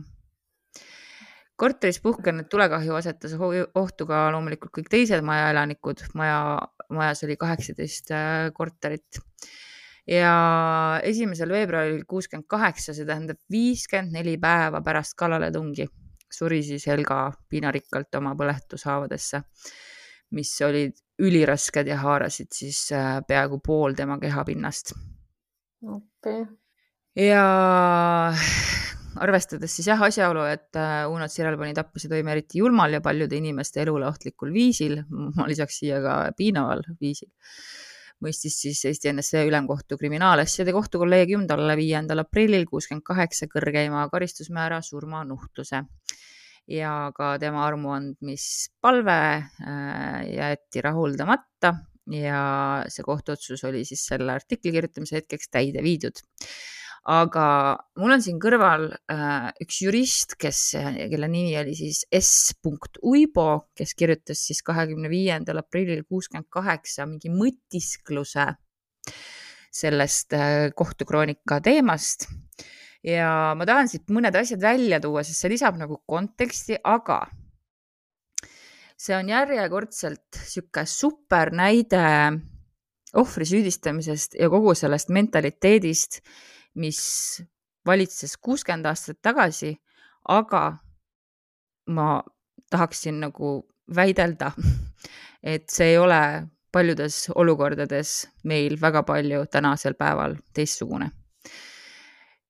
[1.59, 6.01] korteris puhkenud tulekahju asetas ohtu ka loomulikult kõik teised majaelanikud.
[6.19, 6.39] maja,
[6.89, 9.19] majas oli kaheksateist äh, korterit
[10.07, 10.33] ja
[11.03, 15.87] esimesel veebruaril kuuskümmend kaheksa, see tähendab viiskümmend neli päeva pärast kallaletungi
[16.33, 19.43] suri siis Helga piinarikkalt oma põletushaavadesse,
[20.33, 24.95] mis olid ülirasked ja haarasid siis äh, peaaegu pool tema kehapinnast.
[25.83, 26.45] Okay..
[27.19, 27.43] ja
[29.21, 33.37] arvestades siis jah asjaolu, et äh, Uno Sirel pani tapmisi toime eriti julmal ja paljude
[33.37, 37.29] inimeste elule ohtlikul viisil, ma lisaks siia ka piinaval viisil,
[38.23, 45.83] mõistis siis Eesti NSV Ülemkohtu kriminaalasjade kohtukolleegium talle viiendal aprillil kuuskümmend kaheksa kõrgeima karistusmäära surmanuhtluse
[46.71, 51.73] ja ka tema armuandmispalve äh, jäeti rahuldamata
[52.11, 52.43] ja
[52.91, 56.19] see kohtuotsus oli siis selle artikli kirjutamise hetkeks täide viidud
[57.03, 57.45] aga
[57.99, 60.61] mul on siin kõrval äh, üks jurist, kes,
[61.11, 62.53] kelle nimi oli siis S.
[63.03, 68.47] Uibo, kes kirjutas siis kahekümne viiendal aprillil kuuskümmend kaheksa mingi mõtiskluse
[69.73, 72.29] sellest äh, kohtukroonika teemast.
[73.03, 77.25] ja ma tahan siit mõned asjad välja tuua, sest see lisab nagu konteksti, aga
[78.95, 82.05] see on järjekordselt sihuke super näide
[83.19, 86.21] ohvri süüdistamisest ja kogu sellest mentaliteedist
[86.79, 87.01] mis
[87.85, 89.73] valitses kuuskümmend aastat tagasi,
[90.29, 90.63] aga
[91.93, 92.07] ma
[92.71, 93.55] tahaksin nagu
[93.95, 94.51] väidelda,
[95.53, 96.21] et see ei ole
[96.73, 98.13] paljudes olukordades
[98.49, 101.11] meil väga palju tänasel päeval teistsugune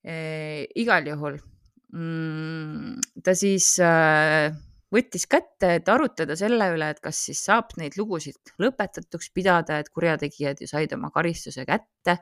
[0.04, 0.14] e,.
[0.80, 1.36] igal juhul
[1.92, 4.54] mm, ta siis äh,
[4.94, 9.92] võttis kätte, et arutada selle üle, et kas siis saab neid lugusid lõpetatuks pidada, et
[9.92, 12.20] kurjategijad ju said oma karistuse kätte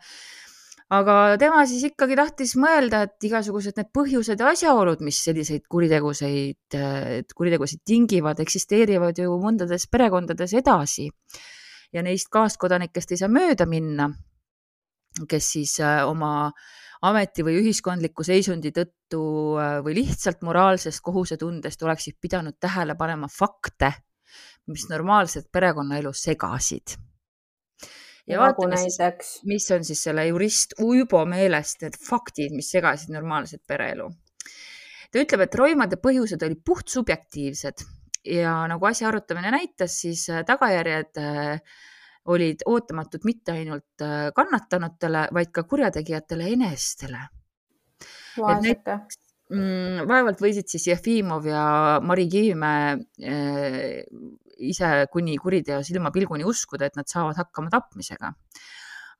[0.92, 6.78] aga tema siis ikkagi tahtis mõelda, et igasugused need põhjused ja asjaolud, mis selliseid kuritegusid,
[7.38, 11.10] kuritegusid tingivad, eksisteerivad ju mõndades perekondades edasi.
[11.92, 14.06] ja neist kaaskodanikest ei saa mööda minna,
[15.28, 16.52] kes siis äh, oma
[17.04, 19.24] ameti või ühiskondliku seisundi tõttu
[19.60, 23.92] äh, või lihtsalt moraalsest kohusetundest oleksid pidanud tähele panema fakte,
[24.72, 26.96] mis normaalset perekonnaelu segasid
[28.28, 33.14] ja nagu vaatame siis, mis on siis selle jurist Uibo meelest need faktid, mis segasid
[33.14, 34.10] normaalset pereelu.
[35.12, 37.86] ta ütleb, et roimade põhjused olid puhtsubjektiivsed
[38.26, 41.80] ja nagu asja arutamine näitas, siis äh, tagajärjed äh,
[42.32, 47.26] olid ootamatud mitte ainult äh, kannatanutele, vaid ka kurjategijatele enestele.
[49.52, 51.64] Mm, vaevalt võisid siis Jefimov ja
[52.08, 52.94] Mari Kivimäe
[54.70, 58.34] ise kuni kuriteo silmapilguni uskuda, et nad saavad hakkama tapmisega.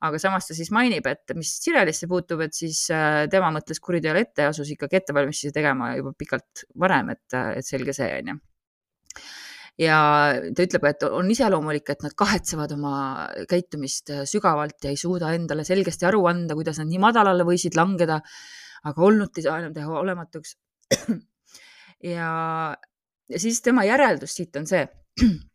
[0.02, 4.24] aga samas ta siis mainib, et mis Sirelisse puutub, et siis äh, tema mõtles kuriteole
[4.24, 8.40] ette ja asus ikkagi ettevalmistusi tegema juba pikalt varem, et, et selge see on ju
[9.80, 9.98] ja
[10.54, 12.94] ta ütleb, et on iseloomulik, et nad kahetsevad oma
[13.48, 18.20] käitumist sügavalt ja ei suuda endale selgesti aru anda, kuidas nad nii madalale võisid langeda,
[18.88, 20.56] aga olnut ei saa enam teha olematuks.
[22.14, 22.32] ja,
[23.32, 24.84] ja siis tema järeldus siit on see,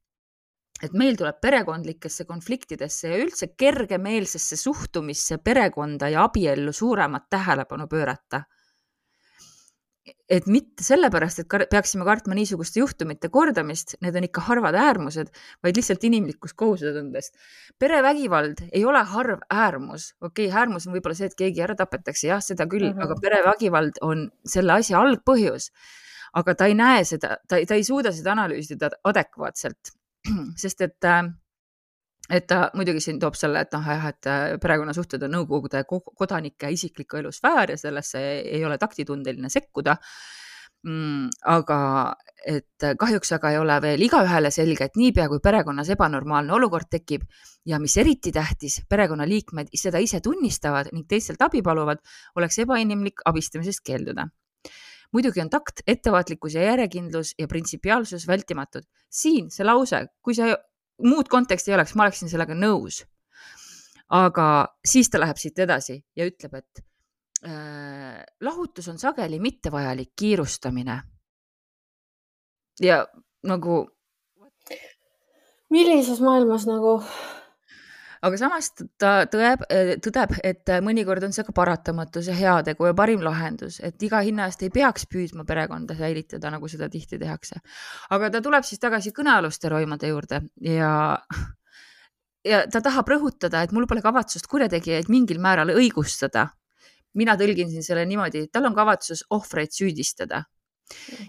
[0.86, 8.43] et meil tuleb perekondlikesse konfliktidesse ja üldse kergemeelsesse suhtumisse perekonda ja abiellu suuremat tähelepanu pöörata.
[10.30, 15.76] et mitte sellepärast, et peaksime kartma niisuguste juhtumite kordamist, need on ikka harvad äärmused, vaid
[15.76, 17.36] lihtsalt inimlikust kohusetundest.
[17.80, 22.28] perevägivald ei ole harv äärmus, okei okay,, äärmus on võib-olla see, et keegi ära tapetakse,
[22.28, 23.04] jah, seda küll mm, -hmm.
[23.04, 25.72] aga perevägivald on selle asja algpõhjus
[26.34, 29.94] aga ta ei näe seda, ta, ta ei suuda seda analüüsida adekvaatselt,
[30.63, 31.28] sest et äh,
[32.30, 36.72] et ta muidugi siin toob selle, et noh, jah, et äh, perekonnasuhted on Nõukogude kodanike
[36.76, 39.96] isikliku elu sfäär ja sellesse ei ole taktitundeline sekkuda
[40.84, 41.30] mm,.
[41.54, 41.80] aga
[42.48, 47.24] et kahjuks aga ei ole veel igaühele selge, et niipea kui perekonnas ebanormaalne olukord tekib
[47.68, 52.04] ja mis eriti tähtis, perekonnaliikmed seda ise tunnistavad ning teistelt abi paluvad,
[52.36, 54.28] oleks ebainimlik abistamisest keelduda
[55.13, 58.84] muidugi on takt, ettevaatlikkus ja järjekindlus ja printsipiaalsus vältimatud.
[59.10, 60.56] siin see lause, kui see
[61.04, 63.04] muud konteksti ei oleks, ma oleksin sellega nõus.
[64.10, 66.84] aga siis ta läheb siit edasi ja ütleb, et
[67.43, 71.02] äh, lahutus on sageli mittevajalik kiirustamine.
[72.82, 73.06] ja
[73.44, 73.88] nagu.
[75.69, 77.02] millises maailmas nagu
[78.28, 78.69] aga samas
[79.00, 79.63] ta tõeb,
[80.04, 84.48] tõdeb, et mõnikord on see ka paratamatus ja heategu ja parim lahendus, et iga hinna
[84.48, 87.62] eest ei peaks püüdma perekonda säilitada, nagu seda tihti tehakse.
[88.10, 90.92] aga ta tuleb siis tagasi kõnealuste roimade juurde ja
[92.48, 96.50] ja ta tahab rõhutada, et mul pole kavatsust kurjategijaid mingil määral õigustada.
[97.17, 100.44] mina tõlgin siin selle niimoodi, tal on kavatsus ohvreid süüdistada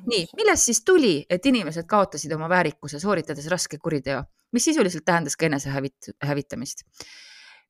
[0.06, 5.36] nii, millest siis tuli, et inimesed kaotasid oma väärikuse, sooritades raske kuriteo, mis sisuliselt tähendas
[5.36, 6.86] ka enesehävit-, hävitamist?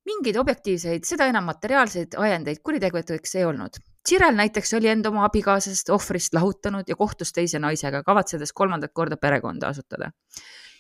[0.08, 3.76] mingeid objektiivseid, seda enam materiaalseid ajendeid kuritegevuseks ei olnud.
[4.08, 9.18] Tširel näiteks oli enda oma abikaasast ohvrist lahutanud ja kohtus teise naisega, kavatsedes kolmandat korda
[9.20, 10.08] perekonda asutada.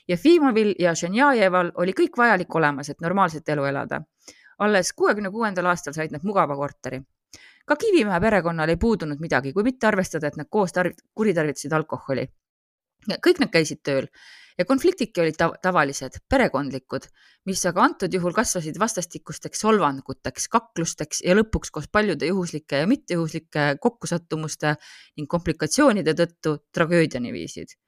[0.08, 4.00] Jefimovil ja Ženjajeval oli kõik vajalik olemas, et normaalset elu elada.
[4.58, 7.02] alles kuuekümne kuuendal aastal said nad mugava korteri
[7.68, 10.72] ka Kivimäe perekonnal ei puudunud midagi, kui mitte arvestada, et nad koos
[11.14, 12.28] kuritarvitasid alkoholi.
[13.24, 14.08] kõik nad käisid tööl
[14.58, 17.06] ja konfliktidki olid tav tavalised, perekondlikud,
[17.46, 23.68] mis aga antud juhul kasvasid vastastikusteks solvanguteks, kaklusteks ja lõpuks koos paljude juhuslike ja mittejuhuslike
[23.80, 24.74] kokkusattumuste
[25.16, 27.78] ning komplikatsioonide tõttu tragöödiani viisid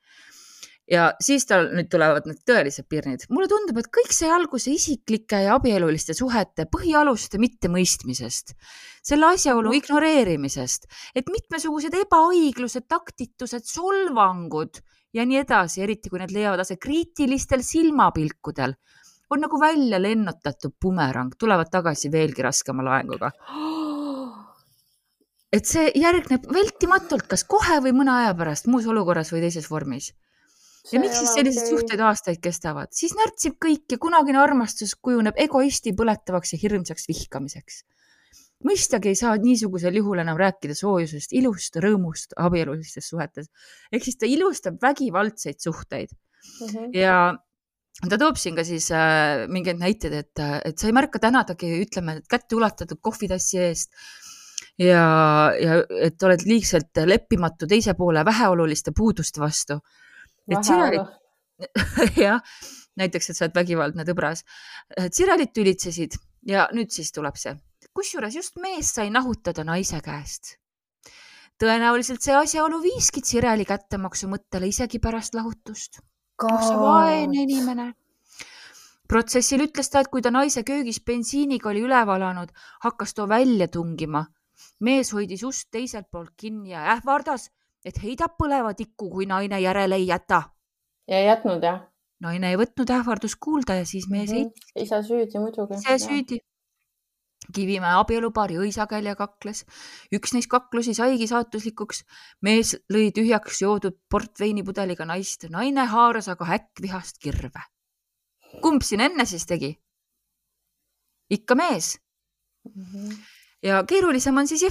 [0.90, 3.24] ja siis tal nüüd tulevad need tõelised pirnid.
[3.30, 8.54] mulle tundub, et kõik sai alguse isiklike ja abieluliste suhete põhialuste mittemõistmisest,
[9.06, 14.80] selle asjaolu ignoreerimisest, et mitmesugused ebaõiglused, taktitused, solvangud
[15.14, 18.74] ja nii edasi, eriti kui need leiavad aset kriitilistel silmapilkudel,
[19.30, 23.30] on nagu välja lennutatud bumerang, tulevad tagasi veelgi raskema laenguga.
[25.50, 30.12] Et see järgneb vältimatult, kas kohe või mõne aja pärast, muus olukorras või teises vormis
[30.92, 31.72] ja miks siis sellised okay.
[31.74, 37.82] suhted aastaid kestavad, siis närtsib kõik ja kunagine armastus kujuneb egoisti põletavaks ja hirmsaks vihkamiseks.
[38.64, 43.50] mõistagi ei saa niisugusel juhul enam rääkida soojusest, ilust, rõõmust abielulistes suhetes.
[43.92, 46.66] ehk siis ta ilustab vägivaldseid suhteid mm.
[46.66, 46.90] -hmm.
[46.96, 47.36] ja
[48.08, 52.20] ta toob siin ka siis äh, mingeid näiteid, et, et sa ei märka tänadagi, ütleme,
[52.28, 53.92] kätte ulatatud kohvitassi eest
[54.78, 59.80] ja, ja et oled liigselt leppimatu teise poole väheoluliste puuduste vastu
[60.50, 61.10] et sirelid,
[62.24, 62.40] jah,
[63.00, 64.44] näiteks, et sa oled vägivaldne tõbras.
[65.12, 66.16] sirelid tülitsesid
[66.48, 67.54] ja nüüd siis tuleb see,
[67.94, 70.56] kusjuures just mees sai nahutada naise käest.
[71.60, 76.00] tõenäoliselt see asjaolu viiski Sireli kättemaksu mõttele isegi pärast lahutust.
[76.40, 77.92] sa vaene inimene
[79.10, 82.52] protsessil ütles ta, et kui ta naise köögis bensiiniga oli üle valanud,
[82.86, 84.26] hakkas too välja tungima.
[84.86, 87.50] mees hoidis ust teiselt poolt kinni ja ähvardas,
[87.84, 90.42] et heidab põleva tikku, kui naine järele ei jäta.
[91.08, 91.80] ja ei jätnud jah?
[92.20, 94.52] naine ei võtnud ähvardust kuulda ja siis mees mm -hmm.
[94.52, 94.72] heitis.
[94.76, 95.74] isa süüdi muidugi.
[95.80, 96.38] ise süüdi.
[97.54, 99.64] Kivimäe abielupaari õisakälja kakles.
[100.12, 102.04] üks neist kaklusi saigi saatuslikuks.
[102.42, 107.62] mees lõi tühjaks joodud portveinipudeliga naist, naine haaras aga äkkvihast kirve.
[108.62, 109.80] kumb siin enne siis tegi?
[111.30, 111.98] ikka mees
[112.64, 112.84] mm.
[112.84, 114.62] -hmm ja keerulisem on siis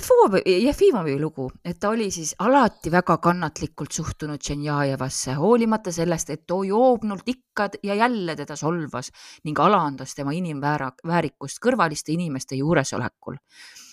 [0.64, 6.64] Jefimovi lugu, et ta oli siis alati väga kannatlikult suhtunud Tšenjajevasse, hoolimata sellest, et too
[6.64, 9.12] joobnult ikka ja jälle teda solvas
[9.46, 13.38] ning alandas tema inimväärikust kõrvaliste inimeste juuresolekul.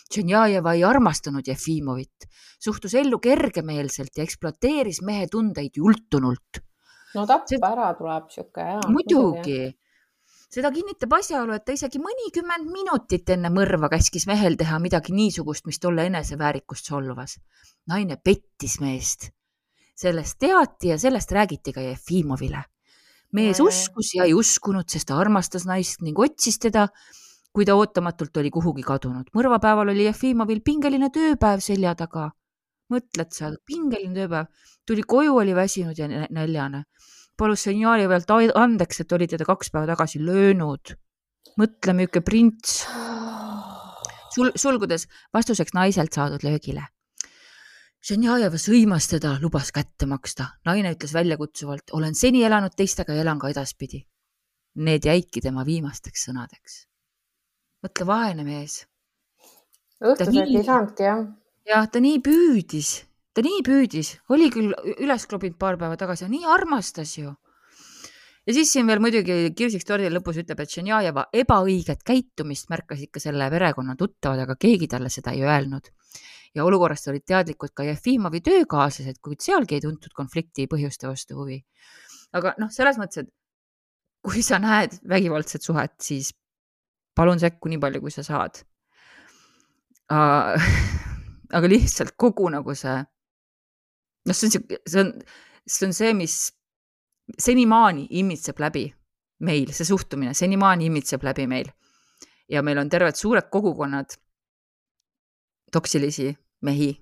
[0.07, 2.29] Tšenjajeva ei armastanud Jefimovit,
[2.63, 6.63] suhtus ellu kergemeelselt ja ekspluateeris mehe tundeid jultunult.
[7.15, 8.65] no tappa ära tuleb sihuke.
[8.89, 9.75] muidugi
[10.53, 15.67] seda kinnitab asjaolu, et ta isegi mõnikümmend minutit enne mõrva käskis mehel teha midagi niisugust,
[15.67, 17.39] mis tolle eneseväärikust solvas.
[17.87, 19.31] naine pettis meest.
[19.97, 22.65] sellest teati ja sellest räägiti ka Jefimovile.
[23.33, 26.89] mees uskus ja ei uskunud, sest ta armastas naist ning otsis teda,
[27.53, 29.31] kui ta ootamatult oli kuhugi kadunud.
[29.35, 32.31] mõrvapäeval oli Jefimovil pingeline tööpäev selja taga.
[32.93, 34.47] mõtled sa, pingeline tööpäev,
[34.87, 36.85] tuli koju, oli väsinud ja näljane
[37.37, 40.97] palus seniori pealt andeks, et oli teda kaks päeva tagasi löönud.
[41.57, 42.87] mõtle, milline prints.
[44.35, 46.87] sul, sulgudes vastuseks naiselt saadud löögile.
[48.07, 50.47] Ženjajeva sõimas teda, lubas kätte maksta.
[50.65, 54.07] naine ütles väljakutsuvalt, olen seni elanud teistega ja elan ka edaspidi.
[54.77, 56.87] Need jäidki tema viimasteks sõnadeks.
[57.83, 58.87] mõtle, vaene mees.
[60.03, 61.27] õhtusööki ei saanudki, jah?
[61.67, 63.07] jah, ta nii püüdis
[63.37, 67.35] ta nii püüdis, oli küll üles klobinud paar päeva tagasi, nii armastas ju.
[68.47, 73.21] ja siis siin veel muidugi kirsiks tordil lõpus ütleb, et Ženjajeva ebaõiget käitumist märkas ikka
[73.21, 75.91] selle perekonna tuttavad, aga keegi talle seda ei öelnud.
[76.57, 81.59] ja olukorrast olid teadlikud ka Jefimovi töökaaslased, kuid sealgi ei tuntud konflikti põhjuste vastu huvi.
[82.33, 83.33] aga noh, selles mõttes, et
[84.25, 86.33] kui sa näed vägivaldset suhet, siis
[87.15, 88.63] palun sekku nii palju, kui sa saad.
[91.57, 92.97] aga lihtsalt kogu nagu see
[94.27, 95.13] noh, see on sihuke, see on,
[95.67, 96.37] see on see, mis
[97.39, 98.87] senimaani imitseb läbi
[99.47, 101.73] meil, see suhtumine senimaani imitseb läbi meil.
[102.49, 104.13] ja meil on terved suured kogukonnad
[105.75, 106.29] toksilisi
[106.63, 106.93] mehi,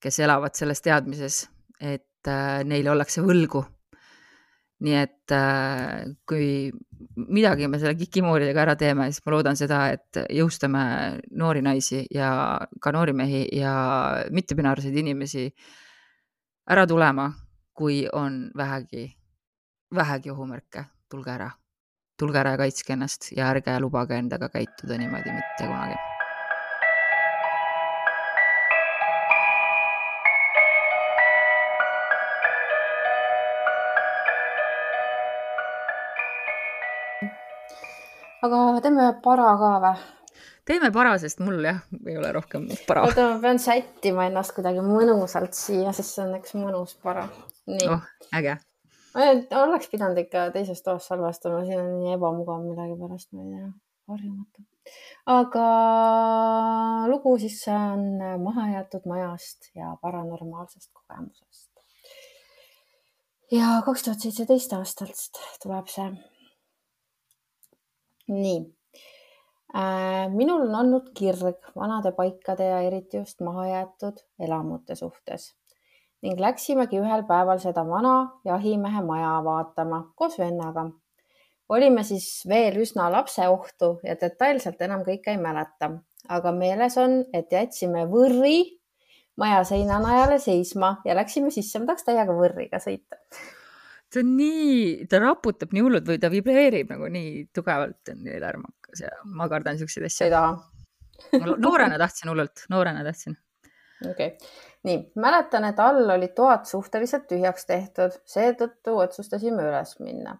[0.00, 1.42] kes elavad selles teadmises,
[1.80, 3.64] et äh, neile ollakse võlgu.
[4.84, 6.72] nii et äh, kui
[7.14, 10.82] midagi me selle kikimooridega ära teeme, siis ma loodan seda, et jõustame
[11.30, 13.74] noori naisi ja ka noori mehi ja
[14.34, 15.83] mittepinaarseid inimesi äh,
[16.70, 17.32] ära tulema,
[17.76, 19.04] kui on vähegi,
[19.94, 21.50] vähegi ohumärke, tulge ära.
[22.18, 25.96] tulge ära ja kaitske ennast ja ärge lubage endaga käituda niimoodi mitte kunagi
[38.42, 40.23] aga teeme para ka või?
[40.68, 43.04] Teeme para, sest mul jah, ei ole rohkem para.
[43.08, 47.26] oota, ma pean sättima ennast kuidagi mõnusalt siia, sest see on üks mõnus para.
[47.70, 48.04] nii oh,.
[48.36, 48.58] äge.
[49.60, 53.70] oleks pidanud ikka teises toas salvestama, siin on nii ebamugav millegipärast, ma ei tea,
[54.12, 54.66] harjumatu.
[55.36, 55.68] aga
[57.12, 58.06] lugu siis on
[58.42, 61.70] mahajäetud majast ja paranormaalsest kogemusest.
[63.52, 66.08] ja kaks tuhat seitseteist aastast tuleb see
[68.28, 68.60] nii.
[70.30, 75.54] Minul on olnud kirg vanade paikade ja eriti just mahajäetud elamute suhtes.
[76.22, 78.14] Ning läksimegi ühel päeval seda vana
[78.44, 80.90] jahimehe maja vaatama koos vennaga.
[81.68, 85.90] olime siis veel üsna lapseohtu ja detailselt enam kõike ei mäleta,
[86.28, 88.78] aga meeles on, et jätsime võrri
[89.36, 93.18] maja seinanajale seisma ja läksime sisse, ma tahaks täiega võrriga sõita
[94.14, 98.38] see on nii, ta raputab nii hullult või ta vibreerib nagu nii tugevalt, on nii
[98.42, 100.28] lärmakas ja ma kardan siukseid asju.
[100.28, 100.54] ei taha
[101.56, 103.36] noorena tahtsin hullult, noorena tahtsin.
[104.10, 104.48] okei okay.,
[104.84, 110.38] nii mäletan, et all olid toad suhteliselt tühjaks tehtud, seetõttu otsustasime üles minna.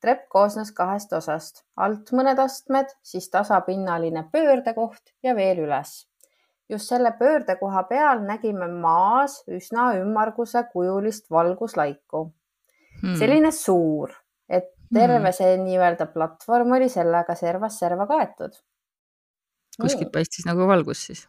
[0.00, 6.02] trepp koosnes kahest osast, alt mõned astmed, siis tasapinnaline pöördekoht ja veel üles
[6.68, 12.30] just selle pöördekoha peal nägime maas üsna ümmarguse kujulist valguslaiku
[13.04, 13.18] hmm.
[13.20, 14.12] selline suur,
[14.48, 15.36] et terve hmm.
[15.36, 18.56] see nii-öelda platvorm oli sellega servast serva kaetud.
[19.80, 21.28] kuskilt paistis nagu valgus siis?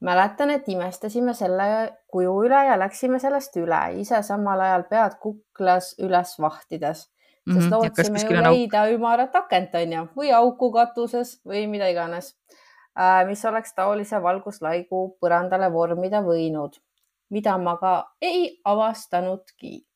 [0.00, 5.94] mäletan, et imestasime selle kuju üle ja läksime sellest üle, ise samal ajal pead kuklas
[6.02, 7.70] üles vahtides, sest mm -hmm.
[7.70, 8.94] lootsime ju leida auk.
[8.98, 12.36] ümarat akent, onju, või auku katuses või mida iganes,
[13.00, 16.76] äh, mis oleks taolise valguslaigu põrandale vormida võinud,
[17.30, 19.86] mida ma ka ei avastanudki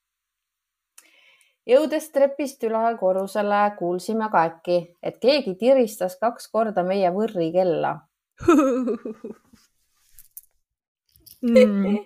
[1.71, 7.97] jõudes trepist üle korrusele, kuulsime ka äkki, et keegi tiristas kaks korda meie võrrikella
[11.43, 11.99] mm.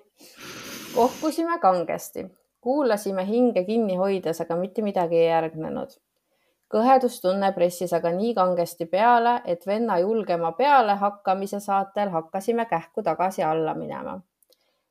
[0.94, 2.26] kohkusime kangesti,
[2.60, 5.96] kuulasime hinge kinni hoides, aga mitte midagi ei järgnenud.
[6.74, 13.74] kõhedustunne pressis aga nii kangesti peale, et venna julgema pealehakkamise saatel hakkasime kähku tagasi alla
[13.74, 14.20] minema.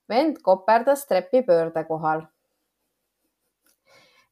[0.10, 2.22] vend koperdas trepi pöörde kohal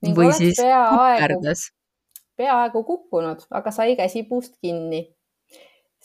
[0.02, 1.68] või siis kukerdas.
[2.38, 5.06] peaaegu kukkunud, aga sai käsipuust kinni.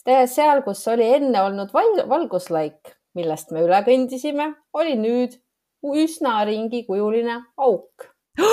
[0.04, 5.40] seal, kus oli enne olnud valguslaik, millest me üle kõndisime, oli nüüd
[5.86, 8.10] üsna ringikujuline auk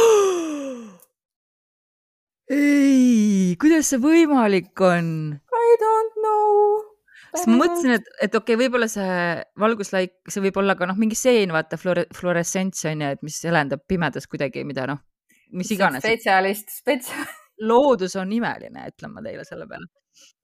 [2.54, 5.08] ei, kuidas see võimalik on?
[5.64, 6.84] I don't know.
[7.34, 9.16] sest ma mõtlesin, et, et okei okay,, võib-olla see
[9.60, 13.38] valguslaik, see võib olla ka noh, mingi seen, vaata fluore, fluoressents on ju, et mis
[13.48, 15.02] helendab pimedas kuidagi, mida noh,
[15.54, 16.04] mis iganes.
[16.04, 17.40] spetsialist, spetsialist.
[17.70, 19.88] loodus on imeline, ütlen ma teile selle peale.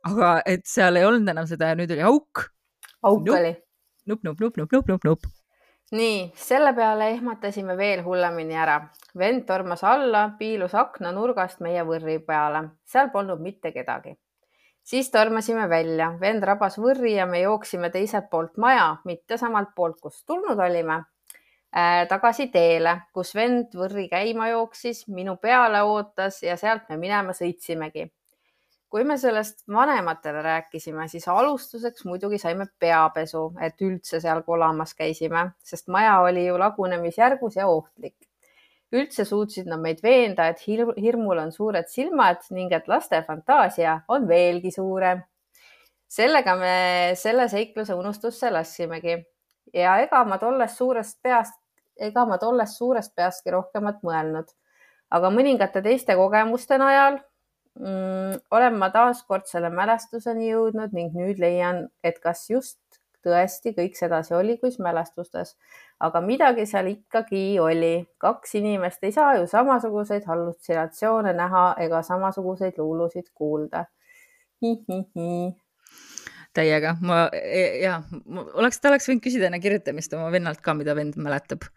[0.10, 2.46] aga et seal ei olnud enam seda ja nüüd oli auk.
[3.02, 3.52] auk nup, oli.
[4.08, 5.28] nup, nup, nup, nup, nup, nup, nup.
[5.98, 8.80] nii, selle peale ehmatasime veel hullemini ära.
[9.18, 14.16] vend tormas alla, piilus akna nurgast meie võrri peale, seal polnud mitte kedagi
[14.90, 20.00] siis tormasime välja, vend rabas võrri ja me jooksime teiselt poolt maja, mitte samalt poolt,
[20.02, 21.04] kust tulnud olime
[21.72, 28.10] tagasi teele, kus vend võrri käima jooksis, minu peale ootas ja sealt me minema sõitsimegi.
[28.90, 35.52] kui me sellest vanematele rääkisime, siis alustuseks muidugi saime peapesu, et üldse seal kolamas käisime,
[35.62, 38.16] sest maja oli ju lagunemisjärgus ja ohtlik.
[38.92, 44.28] üldse suutsid nad meid veenda, et hirmul on suured silmad ning et laste fantaasia on
[44.28, 45.22] veelgi suurem.
[46.08, 49.24] sellega me selle seikluse unustusse lassimegi
[49.74, 51.60] ja ega ma tollest suurest peast,
[52.00, 54.48] ega ma tollest suurest peastki rohkemat mõelnud,
[55.12, 57.20] aga mõningate teiste kogemuste najal
[57.80, 62.80] mm, olen ma taaskord selle mälestuseni jõudnud ning nüüd leian, et kas just
[63.26, 65.56] tõesti kõik sedasi oli, kuis mälestustes,
[66.00, 68.08] aga midagi seal ikkagi oli.
[68.18, 73.86] kaks inimest ei saa ju samasuguseid hallutsinatsioone näha ega samasuguseid luulusid kuulda
[76.56, 80.96] täiega, ma e, ja oleks, ta oleks võinud küsida enne kirjutamist oma vennalt ka, mida
[80.98, 81.68] vend mäletab.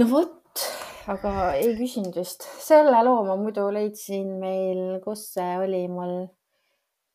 [0.00, 0.64] no vot,
[1.12, 2.46] aga ei küsinud vist.
[2.64, 6.16] selle loo ma muidu leidsin meil, kus see oli mul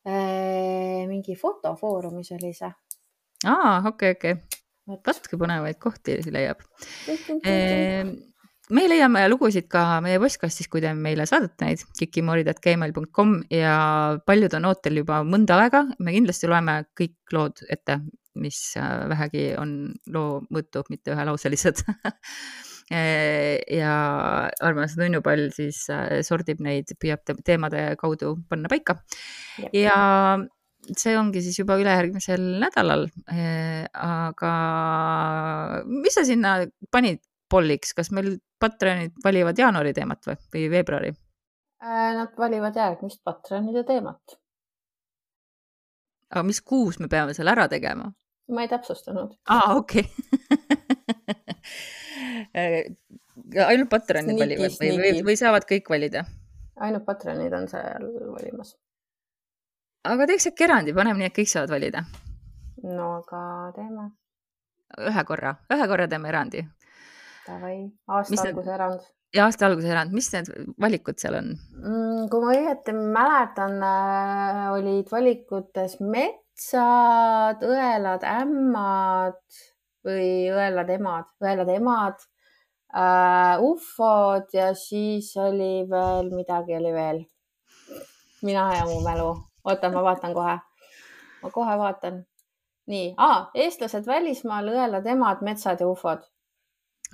[0.06, 2.72] äh,, mingi fotofoorumis oli see.
[3.46, 4.60] aa, okei okay,, okei okay
[4.90, 6.62] vot kui põnevaid kohti leiab
[8.74, 13.74] me leiame lugusid ka meie postkastis, kui te meile saadate neid kikimoorid.gmail.com ja
[14.26, 15.84] paljud on ootel juba mõnda aega.
[15.98, 18.00] me kindlasti loeme kõik lood ette,
[18.40, 21.84] mis äh, vähegi on loo mõõtu, mitte ühelauselised
[23.80, 23.96] ja
[24.66, 29.00] armas nunnupall siis äh, sordib neid, püüab teemade kaudu panna paika.
[29.74, 29.98] ja
[30.96, 33.06] see ongi siis juba ülejärgmisel nädalal.
[33.30, 34.52] Äh, aga
[35.86, 36.60] mis sa sinna
[36.90, 41.10] panid polliks, kas meil Patreonid valivad jaanuari teemat või, või veebruari?
[41.82, 44.20] Äh, nad valivad järgmist Patreonide teemat.
[46.30, 48.12] aga mis kuus me peame selle ära tegema?
[48.50, 49.34] ma ei täpsustanud.
[49.48, 50.14] aa, okei okay.
[53.66, 56.24] ainult Patreonid valivad või, või, või saavad kõik valida?
[56.80, 58.02] ainult Patreonid on seal
[58.34, 58.76] valimas.
[60.04, 62.00] aga teeks äkki erandi, paneme nii, et kõik saavad valida.
[62.84, 63.40] no aga
[63.78, 64.04] teeme.
[65.08, 66.60] ühe korra, ühe korra teeme erandi
[67.50, 69.00] Davai, aasta alguse erand.
[69.34, 70.50] ja aasta alguse erand, mis need
[70.84, 72.28] valikud seal on mm,?
[72.30, 79.40] kui ma õieti mäletan äh,, olid valikutes metsad, õelad, ämmad
[80.06, 82.22] või õelad emad, õelad emad
[82.94, 87.22] äh,, ufod ja siis oli veel, midagi oli veel.
[88.46, 89.30] mina ja mu mälu.
[89.64, 90.58] oota, ma vaatan kohe.
[91.42, 92.26] ma kohe vaatan.
[92.90, 96.29] nii ah,, eestlased välismaal, õelad emad, metsad ja ufod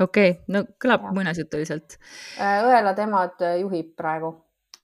[0.01, 1.99] okei okay,, no kõlab muinasjutuliselt.
[2.41, 4.33] Äh, õelad emad äh, juhib praegu.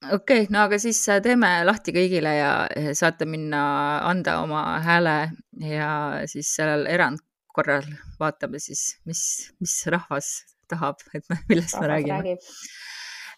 [0.09, 2.53] okei okay,, no aga siis äh, teeme lahti kõigile ja
[2.99, 3.65] saate minna
[4.09, 5.17] anda oma hääle
[5.61, 5.91] ja
[6.31, 7.87] siis sellel erandkorral
[8.21, 9.25] vaatame siis, mis,
[9.61, 10.33] mis rahvas
[10.73, 12.39] tahab, et me, millest rahvas me räägime.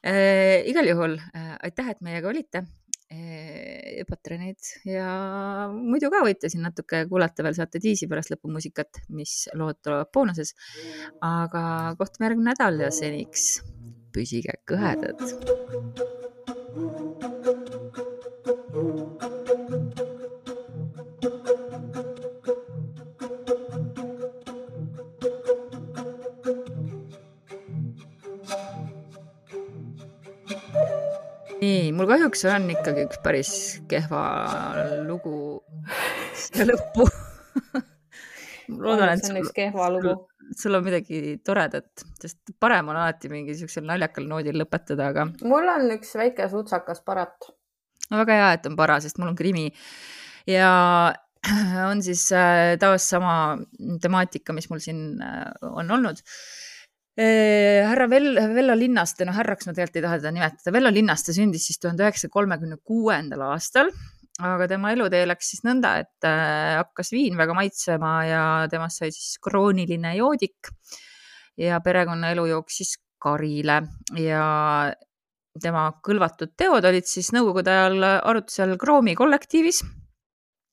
[0.05, 2.67] Äh, igal juhul äh, aitäh, et meiega olite
[4.09, 5.09] Patreonid ja
[5.73, 10.55] muidu ka võite siin natuke kuulata veel, saate diisi pärast lõpumuusikat, mis lood tulevad boonuses.
[11.25, 13.63] aga kohtume järgmine nädal ja seniks
[14.15, 15.19] püsige kõhedad.
[31.65, 33.53] Nii, mul kahjuks on ikkagi üks päris
[33.91, 34.23] kehva
[35.09, 35.37] lugu
[36.37, 37.07] siia lõppu
[38.69, 40.15] loodan, et üks kehva lugu.
[40.59, 45.29] sul on midagi toredat, sest parem on alati mingi siuksel naljakal noodil lõpetada, aga.
[45.45, 47.51] mul on üks väike sutsakas parat.
[48.11, 49.71] no väga hea, et on para, sest mul on krimi
[50.51, 50.71] ja
[51.91, 53.57] on siis äh, taas sama
[54.03, 56.21] temaatika, mis mul siin äh, on olnud
[57.17, 61.69] härra Vel-, Vello Linnaste, no härraks ma tegelikult ei taha teda nimetada, Vello Linnaste sündis
[61.69, 63.93] siis tuhande üheksasaja kolmekümne kuuendal aastal,
[64.43, 69.13] aga tema elutee läks siis nõnda, et äh, hakkas viin väga maitsema ja temast sai
[69.15, 70.75] siis krooniline joodik
[71.61, 73.81] ja perekonnaelu jooksis karile
[74.19, 74.45] ja
[75.63, 79.85] tema kõlvatud teod olid siis nõukogude ajal arutusel Kroomi kollektiivis.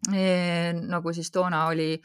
[0.10, 2.00] Nagu siis toona oli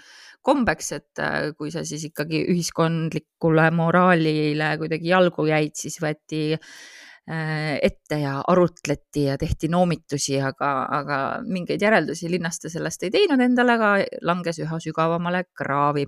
[0.47, 7.79] kombeks, et äh, kui sa siis ikkagi ühiskondlikule moraalile kuidagi jalgu jäid, siis võeti äh,
[7.83, 10.71] ette ja arutleti ja tehti noomitusi, aga,
[11.01, 16.07] aga mingeid järeldusi linnaste sellest ei teinud endale, aga langes üha sügavamale kraavi.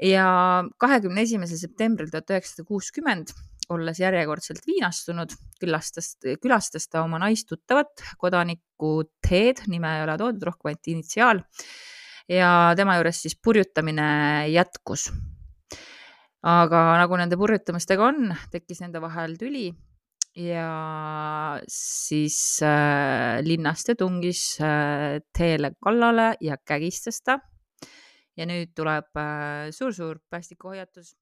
[0.00, 3.34] ja kahekümne esimesel septembril tuhat üheksasada kuuskümmend,
[3.70, 8.92] olles järjekordselt viinastunud, külastas, külastas ta oma naistuttavat kodanikku
[9.22, 11.42] Ted, nime ei ole toodud, rohkem ainult initsiaal
[12.30, 15.10] ja tema juures siis purjutamine jätkus.
[16.42, 19.68] aga nagu nende purjutamistega on, tekkis nende vahel tüli
[20.38, 27.40] ja siis äh, linnaste tungis äh, teele kallale ja kägistas ta.
[28.36, 29.10] ja nüüd tuleb
[29.74, 31.16] suur-suur äh, päästikuhoiatus